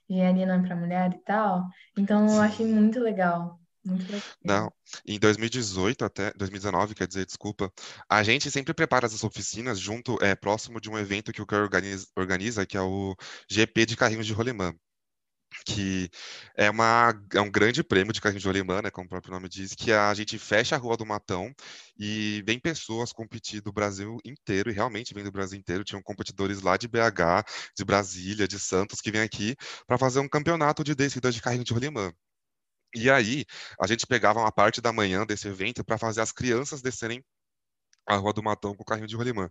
engenharia 0.09 0.47
não 0.47 0.54
é 0.54 0.62
para 0.62 0.76
mulher 0.76 1.12
e 1.14 1.18
tal. 1.25 1.66
Então, 1.97 2.26
eu 2.26 2.40
achei 2.40 2.66
muito 2.66 2.99
legal. 3.00 3.61
Muito 3.85 4.04
legal. 4.04 4.23
Não, 4.44 4.73
em 5.06 5.18
2018 5.18 6.04
até 6.04 6.32
2019, 6.35 6.94
quer 6.94 7.06
dizer, 7.06 7.26
desculpa, 7.26 7.73
a 8.09 8.23
gente 8.23 8.50
sempre 8.50 8.73
prepara 8.73 9.06
essas 9.06 9.25
oficinas 9.25 9.78
junto, 9.78 10.16
é, 10.23 10.35
próximo 10.35 10.80
de 10.80 10.88
um 10.88 10.99
evento 10.99 11.32
que 11.32 11.42
o 11.42 11.47
organiza, 11.50 12.06
organiza, 12.16 12.66
que 12.66 12.76
é 12.76 12.80
o 12.80 13.16
GP 13.49 13.87
de 13.87 13.97
carrinhos 13.97 14.26
de 14.26 14.32
rolemã 14.32 14.73
que 15.64 16.11
é, 16.56 16.71
uma, 16.71 17.12
é 17.35 17.40
um 17.40 17.50
grande 17.50 17.82
prêmio 17.82 18.12
de 18.12 18.21
carrinho 18.21 18.40
de 18.40 18.47
rolimã, 18.47 18.82
né, 18.82 18.90
como 18.90 19.06
o 19.06 19.09
próprio 19.09 19.32
nome 19.32 19.49
diz, 19.49 19.75
que 19.75 19.92
a 19.92 20.12
gente 20.14 20.38
fecha 20.38 20.75
a 20.76 20.78
Rua 20.78 20.97
do 20.97 21.06
Matão 21.06 21.52
e 21.99 22.42
vem 22.47 22.59
pessoas 22.59 23.12
competir 23.12 23.60
do 23.60 23.73
Brasil 23.73 24.19
inteiro, 24.25 24.71
e 24.71 24.73
realmente 24.73 25.15
vem 25.15 25.25
do 25.25 25.32
Brasil 25.32 25.58
inteiro, 25.58 25.84
tinham 25.84 26.02
competidores 26.02 26.62
lá 26.62 26.76
de 26.76 26.88
BH, 26.88 27.45
de 27.76 27.84
Brasília, 27.84 28.49
de 28.49 28.58
Santos, 28.58 29.00
que 29.00 29.10
vêm 29.10 29.23
aqui 29.23 29.56
para 29.86 29.99
fazer 29.99 30.21
um 30.21 30.28
campeonato 30.28 30.84
de 30.84 30.95
descida 30.95 31.30
de 31.30 31.41
carrinho 31.43 31.65
de 31.65 31.73
rolimã. 31.73 32.12
E 32.95 33.10
aí, 33.10 33.45
a 33.80 33.86
gente 33.86 34.06
pegava 34.06 34.38
uma 34.41 34.52
parte 34.52 34.80
da 34.80 34.93
manhã 34.93 35.25
desse 35.26 35.49
evento 35.49 35.84
para 35.84 35.97
fazer 35.99 36.21
as 36.21 36.32
crianças 36.32 36.82
descerem 36.82 37.25
a 38.06 38.17
Rua 38.17 38.32
do 38.32 38.43
Matão 38.43 38.75
com 38.75 38.82
o 38.82 38.86
carrinho 38.86 39.06
de 39.06 39.17
rolimã. 39.17 39.50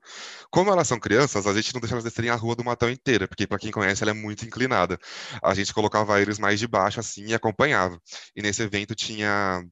Como 0.49 0.71
elas 0.71 0.87
são 0.87 0.99
crianças, 0.99 1.47
a 1.47 1.53
gente 1.53 1.73
não 1.73 1.81
deixa 1.81 1.95
elas 1.95 2.03
descerem 2.03 2.29
a 2.29 2.35
Rua 2.35 2.55
do 2.55 2.63
Matão 2.63 2.89
inteira, 2.89 3.27
porque 3.27 3.47
para 3.47 3.59
quem 3.59 3.71
conhece 3.71 4.03
ela 4.03 4.11
é 4.11 4.13
muito 4.13 4.45
inclinada. 4.45 4.99
A 5.43 5.53
gente 5.53 5.73
colocava 5.73 6.21
eles 6.21 6.39
mais 6.39 6.59
de 6.59 6.67
baixo 6.67 6.99
assim 6.99 7.25
e 7.27 7.33
acompanhava. 7.33 7.99
E 8.35 8.41
nesse 8.41 8.63
evento 8.63 8.95
tinha 8.95 9.63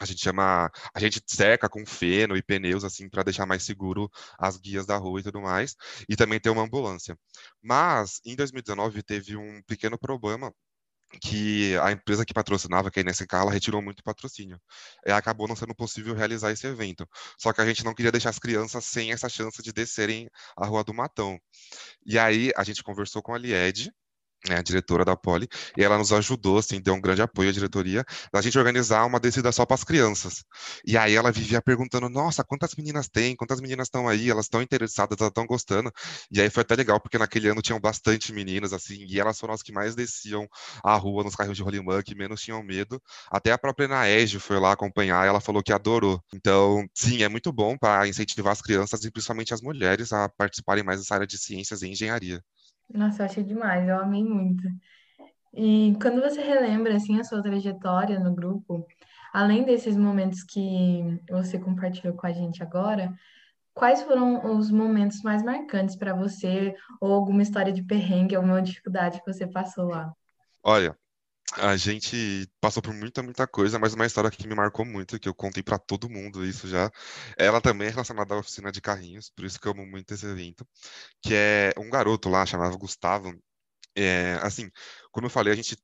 a 0.00 0.04
gente 0.04 0.20
chama, 0.20 0.70
a 0.94 1.00
gente 1.00 1.22
seca 1.26 1.68
com 1.68 1.86
feno 1.86 2.36
e 2.36 2.42
pneus 2.42 2.82
assim 2.84 3.08
para 3.08 3.22
deixar 3.22 3.46
mais 3.46 3.62
seguro 3.62 4.10
as 4.38 4.56
guias 4.56 4.86
da 4.86 4.96
rua 4.96 5.20
e 5.20 5.22
tudo 5.22 5.40
mais, 5.40 5.76
e 6.08 6.16
também 6.16 6.40
tem 6.40 6.50
uma 6.50 6.62
ambulância. 6.62 7.16
Mas 7.62 8.20
em 8.24 8.34
2019 8.34 9.02
teve 9.02 9.36
um 9.36 9.62
pequeno 9.62 9.98
problema 9.98 10.52
que 11.20 11.76
a 11.78 11.92
empresa 11.92 12.24
que 12.24 12.34
patrocinava, 12.34 12.90
que 12.90 13.00
é 13.00 13.02
a 13.02 13.04
NSK, 13.04 13.34
ela 13.34 13.50
retirou 13.50 13.82
muito 13.82 14.02
patrocínio. 14.02 14.60
E 15.06 15.12
acabou 15.12 15.48
não 15.48 15.56
sendo 15.56 15.74
possível 15.74 16.14
realizar 16.14 16.52
esse 16.52 16.66
evento. 16.66 17.08
Só 17.38 17.52
que 17.52 17.60
a 17.60 17.66
gente 17.66 17.84
não 17.84 17.94
queria 17.94 18.12
deixar 18.12 18.30
as 18.30 18.38
crianças 18.38 18.84
sem 18.84 19.12
essa 19.12 19.28
chance 19.28 19.62
de 19.62 19.72
descerem 19.72 20.28
a 20.56 20.66
Rua 20.66 20.84
do 20.84 20.94
Matão. 20.94 21.38
E 22.06 22.18
aí 22.18 22.50
a 22.56 22.64
gente 22.64 22.82
conversou 22.82 23.22
com 23.22 23.34
a 23.34 23.38
Lied, 23.38 23.90
né, 24.48 24.58
a 24.58 24.62
diretora 24.62 25.04
da 25.04 25.16
Poli, 25.16 25.48
e 25.76 25.82
ela 25.82 25.98
nos 25.98 26.12
ajudou, 26.12 26.58
assim, 26.58 26.80
deu 26.80 26.94
um 26.94 27.00
grande 27.00 27.22
apoio 27.22 27.48
à 27.50 27.52
diretoria, 27.52 28.04
da 28.32 28.40
gente 28.40 28.58
organizar 28.58 29.04
uma 29.06 29.20
descida 29.20 29.52
só 29.52 29.64
para 29.64 29.74
as 29.74 29.84
crianças. 29.84 30.44
E 30.86 30.96
aí 30.96 31.14
ela 31.14 31.30
vivia 31.32 31.60
perguntando, 31.62 32.08
nossa, 32.08 32.44
quantas 32.44 32.74
meninas 32.76 33.08
tem? 33.08 33.36
Quantas 33.36 33.60
meninas 33.60 33.86
estão 33.86 34.08
aí? 34.08 34.30
Elas 34.30 34.46
estão 34.46 34.62
interessadas, 34.62 35.16
elas 35.18 35.30
estão 35.30 35.46
gostando. 35.46 35.90
E 36.30 36.40
aí 36.40 36.50
foi 36.50 36.62
até 36.62 36.74
legal, 36.74 37.00
porque 37.00 37.18
naquele 37.18 37.48
ano 37.48 37.62
tinham 37.62 37.80
bastante 37.80 38.32
meninas, 38.32 38.72
assim, 38.72 39.06
e 39.08 39.20
elas 39.20 39.38
foram 39.38 39.54
as 39.54 39.62
que 39.62 39.72
mais 39.72 39.94
desciam 39.94 40.46
a 40.84 40.94
rua 40.96 41.24
nos 41.24 41.34
carros 41.34 41.56
de 41.56 41.62
rolimã, 41.62 42.02
que 42.02 42.14
menos 42.14 42.40
tinham 42.40 42.62
medo. 42.62 43.00
Até 43.30 43.52
a 43.52 43.58
própria 43.58 43.88
Naege 43.88 44.38
foi 44.38 44.58
lá 44.58 44.72
acompanhar 44.72 45.26
ela 45.26 45.40
falou 45.40 45.62
que 45.62 45.72
adorou. 45.72 46.22
Então, 46.34 46.86
sim, 46.94 47.22
é 47.22 47.28
muito 47.28 47.52
bom 47.52 47.76
para 47.76 48.06
incentivar 48.08 48.52
as 48.52 48.62
crianças 48.62 49.04
e 49.04 49.10
principalmente 49.10 49.54
as 49.54 49.60
mulheres 49.60 50.12
a 50.12 50.28
participarem 50.28 50.84
mais 50.84 51.00
dessa 51.00 51.14
área 51.14 51.26
de 51.26 51.38
ciências 51.38 51.82
e 51.82 51.88
engenharia. 51.88 52.42
Nossa, 52.92 53.22
eu 53.22 53.26
achei 53.26 53.42
demais, 53.42 53.88
eu 53.88 53.98
amei 53.98 54.22
muito. 54.22 54.62
E 55.54 55.94
quando 56.00 56.20
você 56.20 56.40
relembra 56.40 56.96
assim 56.96 57.18
a 57.18 57.24
sua 57.24 57.42
trajetória 57.42 58.18
no 58.18 58.34
grupo, 58.34 58.86
além 59.32 59.64
desses 59.64 59.96
momentos 59.96 60.42
que 60.42 61.20
você 61.30 61.58
compartilhou 61.58 62.14
com 62.14 62.26
a 62.26 62.32
gente 62.32 62.62
agora, 62.62 63.12
quais 63.74 64.02
foram 64.02 64.56
os 64.56 64.70
momentos 64.70 65.22
mais 65.22 65.42
marcantes 65.42 65.96
para 65.96 66.14
você 66.14 66.74
ou 67.00 67.12
alguma 67.12 67.42
história 67.42 67.72
de 67.72 67.82
perrengue, 67.82 68.34
alguma 68.34 68.62
dificuldade 68.62 69.20
que 69.22 69.32
você 69.32 69.46
passou 69.46 69.88
lá? 69.88 70.12
Olha, 70.62 70.96
A 71.58 71.76
gente 71.76 72.48
passou 72.60 72.82
por 72.82 72.94
muita, 72.94 73.22
muita 73.22 73.46
coisa, 73.46 73.78
mas 73.78 73.92
uma 73.94 74.06
história 74.06 74.30
que 74.30 74.46
me 74.48 74.54
marcou 74.54 74.84
muito, 74.86 75.18
que 75.20 75.28
eu 75.28 75.34
contei 75.34 75.62
pra 75.62 75.78
todo 75.78 76.08
mundo 76.08 76.44
isso 76.44 76.66
já. 76.66 76.90
Ela 77.36 77.60
também 77.60 77.88
é 77.88 77.90
relacionada 77.90 78.34
à 78.34 78.38
oficina 78.38 78.72
de 78.72 78.80
carrinhos, 78.80 79.30
por 79.30 79.44
isso 79.44 79.60
que 79.60 79.68
eu 79.68 79.72
amo 79.72 79.86
muito 79.86 80.12
esse 80.14 80.26
evento, 80.26 80.66
que 81.22 81.34
é 81.34 81.72
um 81.78 81.90
garoto 81.90 82.28
lá, 82.30 82.46
chamado 82.46 82.78
Gustavo. 82.78 83.34
É, 83.96 84.34
assim, 84.42 84.70
como 85.12 85.26
eu 85.26 85.30
falei, 85.30 85.52
a 85.52 85.56
gente 85.56 85.76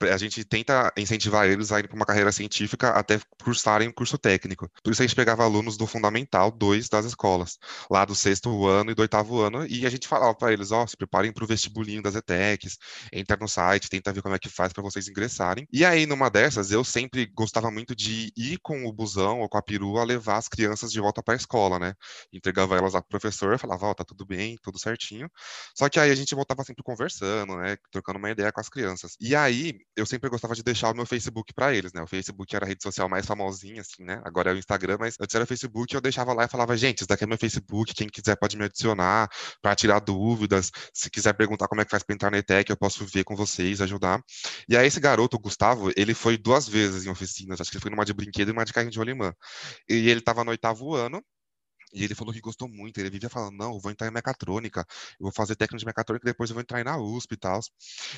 a 0.00 0.16
gente 0.16 0.44
tenta 0.44 0.92
incentivar 0.96 1.46
eles 1.46 1.72
a 1.72 1.80
ir 1.80 1.88
para 1.88 1.96
uma 1.96 2.06
carreira 2.06 2.32
científica 2.32 2.90
até 2.90 3.20
cursarem 3.42 3.88
um 3.88 3.92
curso 3.92 4.18
técnico. 4.18 4.70
Por 4.82 4.92
isso 4.92 5.02
a 5.02 5.06
gente 5.06 5.16
pegava 5.16 5.44
alunos 5.44 5.76
do 5.76 5.86
Fundamental 5.86 6.50
2 6.50 6.88
das 6.88 7.04
escolas, 7.04 7.58
lá 7.90 8.04
do 8.04 8.14
sexto 8.14 8.66
ano 8.66 8.90
e 8.90 8.94
do 8.94 9.02
oitavo 9.02 9.40
ano, 9.40 9.66
e 9.66 9.86
a 9.86 9.90
gente 9.90 10.06
falava 10.06 10.34
para 10.34 10.52
eles, 10.52 10.70
ó, 10.70 10.84
oh, 10.84 10.86
se 10.86 10.96
preparem 10.96 11.32
para 11.32 11.44
o 11.44 11.46
vestibulinho 11.46 12.02
das 12.02 12.14
ETECs, 12.14 12.78
entra 13.12 13.36
no 13.36 13.48
site, 13.48 13.88
tenta 13.88 14.12
ver 14.12 14.22
como 14.22 14.34
é 14.34 14.38
que 14.38 14.48
faz 14.48 14.72
para 14.72 14.82
vocês 14.82 15.08
ingressarem. 15.08 15.66
E 15.72 15.84
aí, 15.84 16.06
numa 16.06 16.28
dessas, 16.28 16.70
eu 16.70 16.84
sempre 16.84 17.26
gostava 17.26 17.70
muito 17.70 17.94
de 17.94 18.32
ir 18.36 18.58
com 18.62 18.86
o 18.86 18.92
busão 18.92 19.40
ou 19.40 19.48
com 19.48 19.58
a 19.58 19.62
perua 19.62 20.04
levar 20.04 20.36
as 20.36 20.48
crianças 20.48 20.92
de 20.92 21.00
volta 21.00 21.22
para 21.22 21.34
a 21.34 21.36
escola, 21.36 21.78
né? 21.78 21.94
Entregava 22.32 22.76
elas 22.76 22.94
ao 22.94 23.02
professor, 23.02 23.58
falava, 23.58 23.86
ó, 23.86 23.90
oh, 23.90 23.94
tá 23.94 24.04
tudo 24.04 24.26
bem, 24.26 24.56
tudo 24.62 24.78
certinho. 24.78 25.30
Só 25.76 25.88
que 25.88 25.98
aí 25.98 26.10
a 26.10 26.14
gente 26.14 26.34
voltava 26.34 26.62
sempre 26.64 26.82
conversando, 26.82 27.56
né? 27.56 27.76
Trocando 27.90 28.18
uma 28.18 28.30
ideia 28.30 28.52
com 28.52 28.60
as 28.60 28.68
crianças. 28.68 29.16
E 29.20 29.34
aí, 29.34 29.74
eu 29.98 30.06
sempre 30.06 30.30
gostava 30.30 30.54
de 30.54 30.62
deixar 30.62 30.90
o 30.90 30.94
meu 30.94 31.04
Facebook 31.04 31.52
para 31.52 31.74
eles, 31.74 31.92
né? 31.92 32.02
O 32.02 32.06
Facebook 32.06 32.54
era 32.54 32.64
a 32.64 32.68
rede 32.68 32.82
social 32.82 33.08
mais 33.08 33.26
famosinha, 33.26 33.80
assim, 33.80 34.04
né? 34.04 34.20
Agora 34.24 34.50
é 34.50 34.54
o 34.54 34.58
Instagram, 34.58 34.96
mas 34.98 35.16
antes 35.20 35.34
era 35.34 35.44
o 35.44 35.46
Facebook, 35.46 35.94
eu 35.94 36.00
deixava 36.00 36.32
lá 36.32 36.44
e 36.44 36.48
falava, 36.48 36.76
gente, 36.76 36.98
isso 36.98 37.08
daqui 37.08 37.24
é 37.24 37.26
meu 37.26 37.38
Facebook, 37.38 37.94
quem 37.94 38.08
quiser 38.08 38.36
pode 38.36 38.56
me 38.56 38.64
adicionar 38.64 39.28
para 39.60 39.74
tirar 39.74 40.00
dúvidas, 40.00 40.70
se 40.94 41.10
quiser 41.10 41.32
perguntar 41.34 41.68
como 41.68 41.80
é 41.80 41.84
que 41.84 41.90
faz 41.90 42.02
para 42.02 42.14
entrar 42.14 42.30
na 42.30 42.38
ETEC, 42.38 42.70
eu 42.70 42.76
posso 42.76 43.04
ver 43.06 43.24
com 43.24 43.34
vocês, 43.34 43.80
ajudar. 43.80 44.22
E 44.68 44.76
aí 44.76 44.86
esse 44.86 45.00
garoto, 45.00 45.36
o 45.36 45.40
Gustavo, 45.40 45.90
ele 45.96 46.14
foi 46.14 46.38
duas 46.38 46.68
vezes 46.68 47.04
em 47.06 47.10
oficinas, 47.10 47.60
acho 47.60 47.70
que 47.70 47.76
ele 47.76 47.82
foi 47.82 47.90
numa 47.90 48.04
de 48.04 48.12
brinquedo 48.12 48.48
e 48.48 48.52
uma 48.52 48.64
de 48.64 48.72
carrinho 48.72 48.92
de 48.92 48.98
rolimã. 48.98 49.32
E 49.88 50.08
ele 50.08 50.20
estava 50.20 50.44
no 50.44 50.50
oitavo 50.50 50.94
ano, 50.94 51.22
e 51.92 52.04
ele 52.04 52.14
falou 52.14 52.32
que 52.32 52.40
gostou 52.40 52.68
muito. 52.68 52.98
Ele 52.98 53.10
vivia 53.10 53.28
falando: 53.30 53.56
não, 53.56 53.74
eu 53.74 53.80
vou 53.80 53.90
entrar 53.90 54.08
em 54.08 54.10
mecatrônica, 54.10 54.84
eu 55.18 55.24
vou 55.24 55.32
fazer 55.32 55.56
técnico 55.56 55.80
de 55.80 55.86
mecatrônica, 55.86 56.24
depois 56.24 56.50
eu 56.50 56.54
vou 56.54 56.62
entrar 56.62 56.84
na 56.84 56.98
USP 56.98 57.32
e 57.32 57.36
tal. 57.36 57.60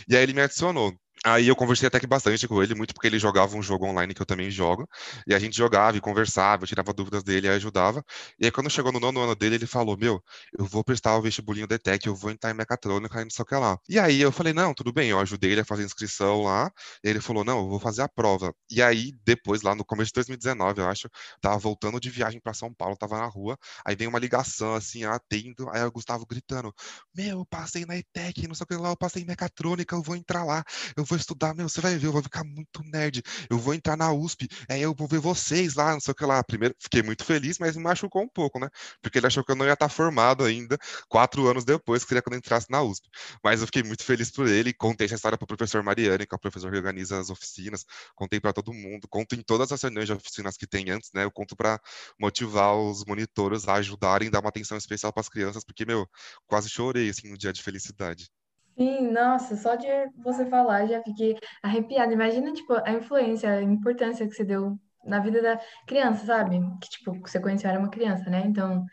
E 0.09 0.17
aí 0.17 0.23
ele 0.23 0.35
me 0.35 0.43
adicionou. 0.43 0.93
Aí 1.25 1.49
eu 1.49 1.55
conversei 1.57 1.87
até 1.87 2.01
que 2.01 2.07
bastante 2.07 2.49
com 2.49 2.63
ele, 2.63 2.75
muito 2.75 2.95
porque 2.95 3.07
ele 3.07 3.19
jogava 3.19 3.55
um 3.55 3.63
jogo 3.63 3.85
online 3.87 4.15
que 4.15 4.23
eu 4.23 4.27
também 4.27 4.51
jogo, 4.51 4.89
e 5.27 5.35
a 5.35 5.39
gente 5.39 5.55
jogava 5.55 5.95
e 5.97 6.01
conversava, 6.01 6.63
eu 6.65 6.67
tirava 6.67 6.95
dúvidas 6.95 7.23
dele 7.23 7.47
e 7.47 7.51
ajudava. 7.51 8.03
E 8.39 8.47
aí 8.47 8.51
quando 8.51 8.71
chegou 8.71 8.91
no 8.91 8.99
nono 8.99 9.21
ano 9.21 9.37
dele, 9.37 9.57
ele 9.57 9.67
falou: 9.67 9.99
Meu, 9.99 10.23
eu 10.59 10.65
vou 10.65 10.83
prestar 10.83 11.17
o 11.19 11.23
vestibulinho 11.23 11.67
DTEC, 11.67 12.07
eu 12.07 12.15
vou 12.15 12.31
entrar 12.31 12.51
em 12.51 12.55
mecatrônica 12.55 13.21
e 13.21 13.25
não 13.25 13.31
sei 13.31 13.43
o 13.43 13.47
que 13.47 13.55
lá. 13.55 13.79
E 13.89 13.99
aí 13.99 14.19
eu 14.21 14.33
falei: 14.33 14.55
Não, 14.55 14.73
tudo 14.73 14.93
bem, 14.95 15.11
eu 15.11 15.21
ajudei 15.21 15.53
ele 15.53 15.61
a 15.61 15.65
fazer 15.65 15.83
a 15.83 15.87
inscrição 15.87 16.43
lá, 16.43 16.71
ele 17.05 17.21
falou: 17.21 17.45
Não, 17.45 17.59
eu 17.61 17.69
vou 17.69 17.79
fazer 17.79 18.01
a 18.03 18.09
prova. 18.09 18.55
E 18.71 18.81
aí 18.83 19.13
depois, 19.23 19.61
lá 19.61 19.75
no 19.75 19.85
começo 19.85 20.09
de 20.09 20.15
2019, 20.15 20.81
eu 20.81 20.89
acho, 20.89 21.07
tava 21.41 21.59
voltando 21.59 22.01
de 22.01 22.09
viagem 22.09 22.41
para 22.41 22.55
São 22.55 22.73
Paulo, 22.73 22.97
tava 22.97 23.19
na 23.19 23.27
rua, 23.27 23.59
aí 23.85 23.95
veio 23.95 24.09
uma 24.09 24.19
ligação 24.19 24.75
assim, 24.75 25.05
atendo, 25.05 25.69
aí 25.71 25.83
o 25.85 25.93
Gustavo 25.93 26.25
gritando: 26.27 26.73
Meu, 27.15 27.41
eu 27.41 27.47
passei 27.47 27.85
na 27.85 27.97
ETEC, 27.97 28.47
não 28.49 28.55
sei 28.55 28.65
o 28.65 28.67
que 28.67 28.75
lá, 28.77 28.89
eu 28.91 28.97
passei 28.97 29.23
em 29.23 29.27
mecatrônica, 29.27 29.95
eu 29.95 30.03
vou 30.03 30.17
entrar 30.17 30.45
lá, 30.45 30.65
eu 30.97 31.05
vou 31.11 31.19
estudar, 31.19 31.55
meu, 31.55 31.69
você 31.69 31.81
vai 31.81 31.97
ver, 31.99 32.07
eu 32.07 32.13
vou 32.13 32.23
ficar 32.23 32.45
muito 32.45 32.83
nerd. 32.85 33.23
Eu 33.51 33.59
vou 33.59 33.75
entrar 33.75 33.97
na 33.97 34.13
USP, 34.13 34.49
aí 34.69 34.81
eu 34.83 34.95
vou 34.95 35.09
ver 35.09 35.19
vocês 35.19 35.75
lá, 35.75 35.93
não 35.93 36.01
sei 36.01 36.13
o 36.13 36.15
que 36.15 36.25
lá. 36.25 36.43
Primeiro, 36.45 36.75
fiquei 36.79 37.03
muito 37.03 37.25
feliz, 37.25 37.59
mas 37.59 37.77
me 37.77 37.83
machucou 37.83 38.23
um 38.23 38.29
pouco, 38.29 38.59
né? 38.61 38.69
Porque 39.03 39.19
ele 39.19 39.27
achou 39.27 39.45
que 39.45 39.51
eu 39.53 39.57
não 39.57 39.67
ia 39.67 39.73
estar 39.73 39.89
formado 39.89 40.45
ainda, 40.45 40.79
quatro 41.09 41.49
anos 41.49 41.65
depois, 41.65 42.05
queria 42.05 42.23
que 42.23 42.33
eu 42.33 42.37
entrasse 42.37 42.71
na 42.71 42.83
USP. 42.83 43.09
Mas 43.43 43.61
eu 43.61 43.67
fiquei 43.67 43.83
muito 43.83 44.05
feliz 44.05 44.31
por 44.31 44.47
ele, 44.49 44.73
contei 44.73 45.07
essa 45.07 45.17
história 45.17 45.37
para 45.37 45.45
o 45.45 45.49
professor 45.49 45.83
Mariane, 45.83 46.27
que 46.27 46.35
é 46.35 46.37
o 46.37 46.39
professor 46.39 46.71
que 46.71 46.77
organiza 46.77 47.19
as 47.19 47.29
oficinas, 47.31 47.85
contei 48.15 48.41
para 48.41 48.53
todo 48.53 48.73
mundo, 48.73 49.09
conto 49.09 49.35
em 49.35 49.43
todas 49.43 49.73
as 49.73 49.83
reuniões 49.83 50.07
de 50.07 50.13
oficinas 50.13 50.57
que 50.57 50.67
tem 50.67 50.91
antes, 50.91 51.11
né? 51.15 51.25
Eu 51.25 51.31
conto 51.33 51.57
para 51.57 51.81
motivar 52.19 52.77
os 52.77 53.05
monitores 53.05 53.67
a 53.69 53.75
ajudarem, 53.75 54.31
dar 54.31 54.41
uma 54.41 54.49
atenção 54.49 54.77
especial 54.79 55.13
para 55.13 55.21
as 55.23 55.29
crianças, 55.29 55.65
porque, 55.65 55.85
meu, 55.85 56.09
quase 56.47 56.69
chorei, 56.69 57.11
assim, 57.11 57.29
no 57.29 57.37
dia 57.39 57.53
de 57.53 57.63
felicidade. 57.63 58.31
Sim, 58.81 59.11
nossa, 59.13 59.57
só 59.57 59.75
de 59.75 59.87
você 60.17 60.47
falar 60.47 60.87
já 60.87 61.03
fiquei 61.03 61.37
arrepiada. 61.63 62.15
Imagina, 62.15 62.51
tipo, 62.53 62.73
a 62.73 62.91
influência, 62.93 63.51
a 63.51 63.63
importância 63.63 64.27
que 64.27 64.33
você 64.35 64.43
deu 64.43 64.79
na 65.05 65.21
vida 65.21 65.43
da 65.43 65.61
criança, 65.87 66.25
sabe? 66.25 66.59
Que, 66.81 66.89
tipo, 66.89 67.13
você 67.21 67.39
conheceu 67.39 67.69
era 67.69 67.79
uma 67.79 67.91
criança, 67.91 68.31
né? 68.31 68.43
Então, 68.47 68.87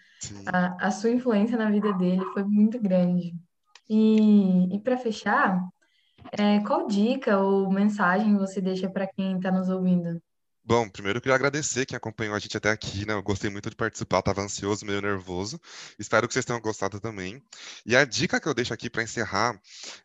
a, 0.47 0.87
a 0.87 0.91
sua 0.91 1.11
influência 1.11 1.57
na 1.57 1.69
vida 1.71 1.93
dele 1.93 2.23
foi 2.33 2.43
muito 2.43 2.81
grande. 2.81 3.33
E, 3.89 4.75
e 4.75 4.79
para 4.81 4.97
fechar, 4.97 5.61
é, 6.37 6.59
qual 6.61 6.87
dica 6.87 7.39
ou 7.39 7.71
mensagem 7.71 8.37
você 8.37 8.61
deixa 8.61 8.89
para 8.89 9.07
quem 9.07 9.37
está 9.37 9.51
nos 9.51 9.69
ouvindo? 9.69 10.21
Bom, 10.67 10.89
primeiro 10.89 11.17
eu 11.17 11.21
queria 11.21 11.35
agradecer 11.35 11.85
quem 11.85 11.95
acompanhou 11.95 12.35
a 12.35 12.39
gente 12.39 12.57
até 12.57 12.69
aqui, 12.69 13.05
né? 13.05 13.13
Eu 13.13 13.23
gostei 13.23 13.49
muito 13.49 13.69
de 13.69 13.75
participar, 13.77 14.19
estava 14.19 14.41
ansioso, 14.41 14.85
meio 14.85 15.01
nervoso. 15.01 15.57
Espero 15.97 16.27
que 16.27 16.33
vocês 16.33 16.43
tenham 16.43 16.59
gostado 16.59 16.99
também. 16.99 17.41
E 17.85 17.95
a 17.95 18.03
dica 18.03 18.37
que 18.37 18.49
eu 18.49 18.53
deixo 18.53 18.73
aqui 18.73 18.89
para 18.89 19.01
encerrar 19.01 19.57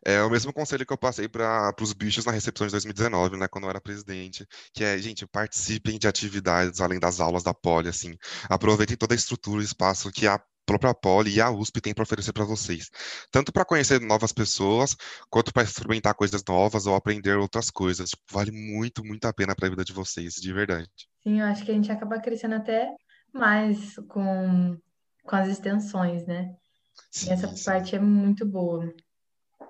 é 0.05 0.23
o 0.23 0.29
mesmo 0.29 0.53
conselho 0.53 0.85
que 0.85 0.93
eu 0.93 0.97
passei 0.97 1.27
para 1.27 1.75
os 1.81 1.91
bichos 1.91 2.23
na 2.23 2.31
recepção 2.31 2.65
de 2.65 2.71
2019, 2.71 3.35
né? 3.35 3.45
Quando 3.49 3.65
eu 3.65 3.71
era 3.71 3.81
presidente, 3.81 4.47
que 4.73 4.85
é, 4.85 4.97
gente, 4.99 5.27
participem 5.27 5.99
de 5.99 6.07
atividades 6.07 6.79
além 6.79 6.97
das 6.97 7.19
aulas 7.19 7.43
da 7.43 7.53
Poli, 7.53 7.89
assim. 7.89 8.17
Aproveitem 8.49 8.95
toda 8.95 9.13
a 9.13 9.17
estrutura 9.17 9.61
e 9.61 9.65
espaço 9.65 10.09
que 10.13 10.27
a 10.27 10.41
própria 10.65 10.93
Poli 10.93 11.35
e 11.35 11.41
a 11.41 11.49
USP 11.51 11.81
tem 11.81 11.93
para 11.93 12.03
oferecer 12.03 12.33
para 12.33 12.45
vocês. 12.45 12.89
Tanto 13.31 13.51
para 13.51 13.65
conhecer 13.65 13.99
novas 14.01 14.31
pessoas, 14.31 14.95
quanto 15.29 15.53
para 15.53 15.63
experimentar 15.63 16.13
coisas 16.15 16.43
novas 16.47 16.85
ou 16.85 16.95
aprender 16.95 17.37
outras 17.37 17.69
coisas. 17.69 18.09
Tipo, 18.09 18.23
vale 18.31 18.51
muito, 18.51 19.03
muito 19.03 19.25
a 19.25 19.33
pena 19.33 19.55
para 19.55 19.67
a 19.67 19.69
vida 19.69 19.83
de 19.85 19.93
vocês, 19.93 20.35
de 20.35 20.53
verdade. 20.53 20.89
Sim, 21.23 21.39
eu 21.39 21.45
acho 21.47 21.63
que 21.65 21.71
a 21.71 21.73
gente 21.73 21.91
acaba 21.91 22.19
crescendo 22.19 22.55
até 22.55 22.89
mais 23.33 23.95
com, 24.09 24.77
com 25.23 25.35
as 25.35 25.47
extensões, 25.47 26.25
né? 26.25 26.53
E 27.23 27.29
essa 27.29 27.47
Sim, 27.47 27.55
sim. 27.55 27.63
parte 27.63 27.95
é 27.95 27.99
muito 27.99 28.45
boa. 28.45 28.93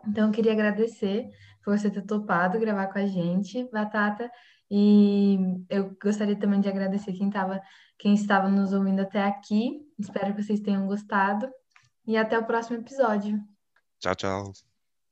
Então, 0.07 0.27
eu 0.27 0.31
queria 0.31 0.51
agradecer 0.53 1.29
por 1.63 1.77
você 1.77 1.89
ter 1.89 2.01
topado 2.03 2.59
gravar 2.59 2.87
com 2.87 2.99
a 2.99 3.05
gente, 3.05 3.69
Batata. 3.71 4.29
E 4.69 5.37
eu 5.69 5.95
gostaria 6.01 6.37
também 6.37 6.59
de 6.59 6.69
agradecer 6.69 7.13
quem 7.13 7.29
tava, 7.29 7.61
quem 7.97 8.13
estava 8.13 8.49
nos 8.49 8.73
ouvindo 8.73 9.01
até 9.01 9.23
aqui. 9.23 9.81
Espero 9.99 10.33
que 10.33 10.43
vocês 10.43 10.59
tenham 10.59 10.87
gostado. 10.87 11.49
E 12.05 12.17
até 12.17 12.37
o 12.37 12.45
próximo 12.45 12.77
episódio. 12.77 13.39
Tchau, 13.99 14.15
tchau. 14.15 14.72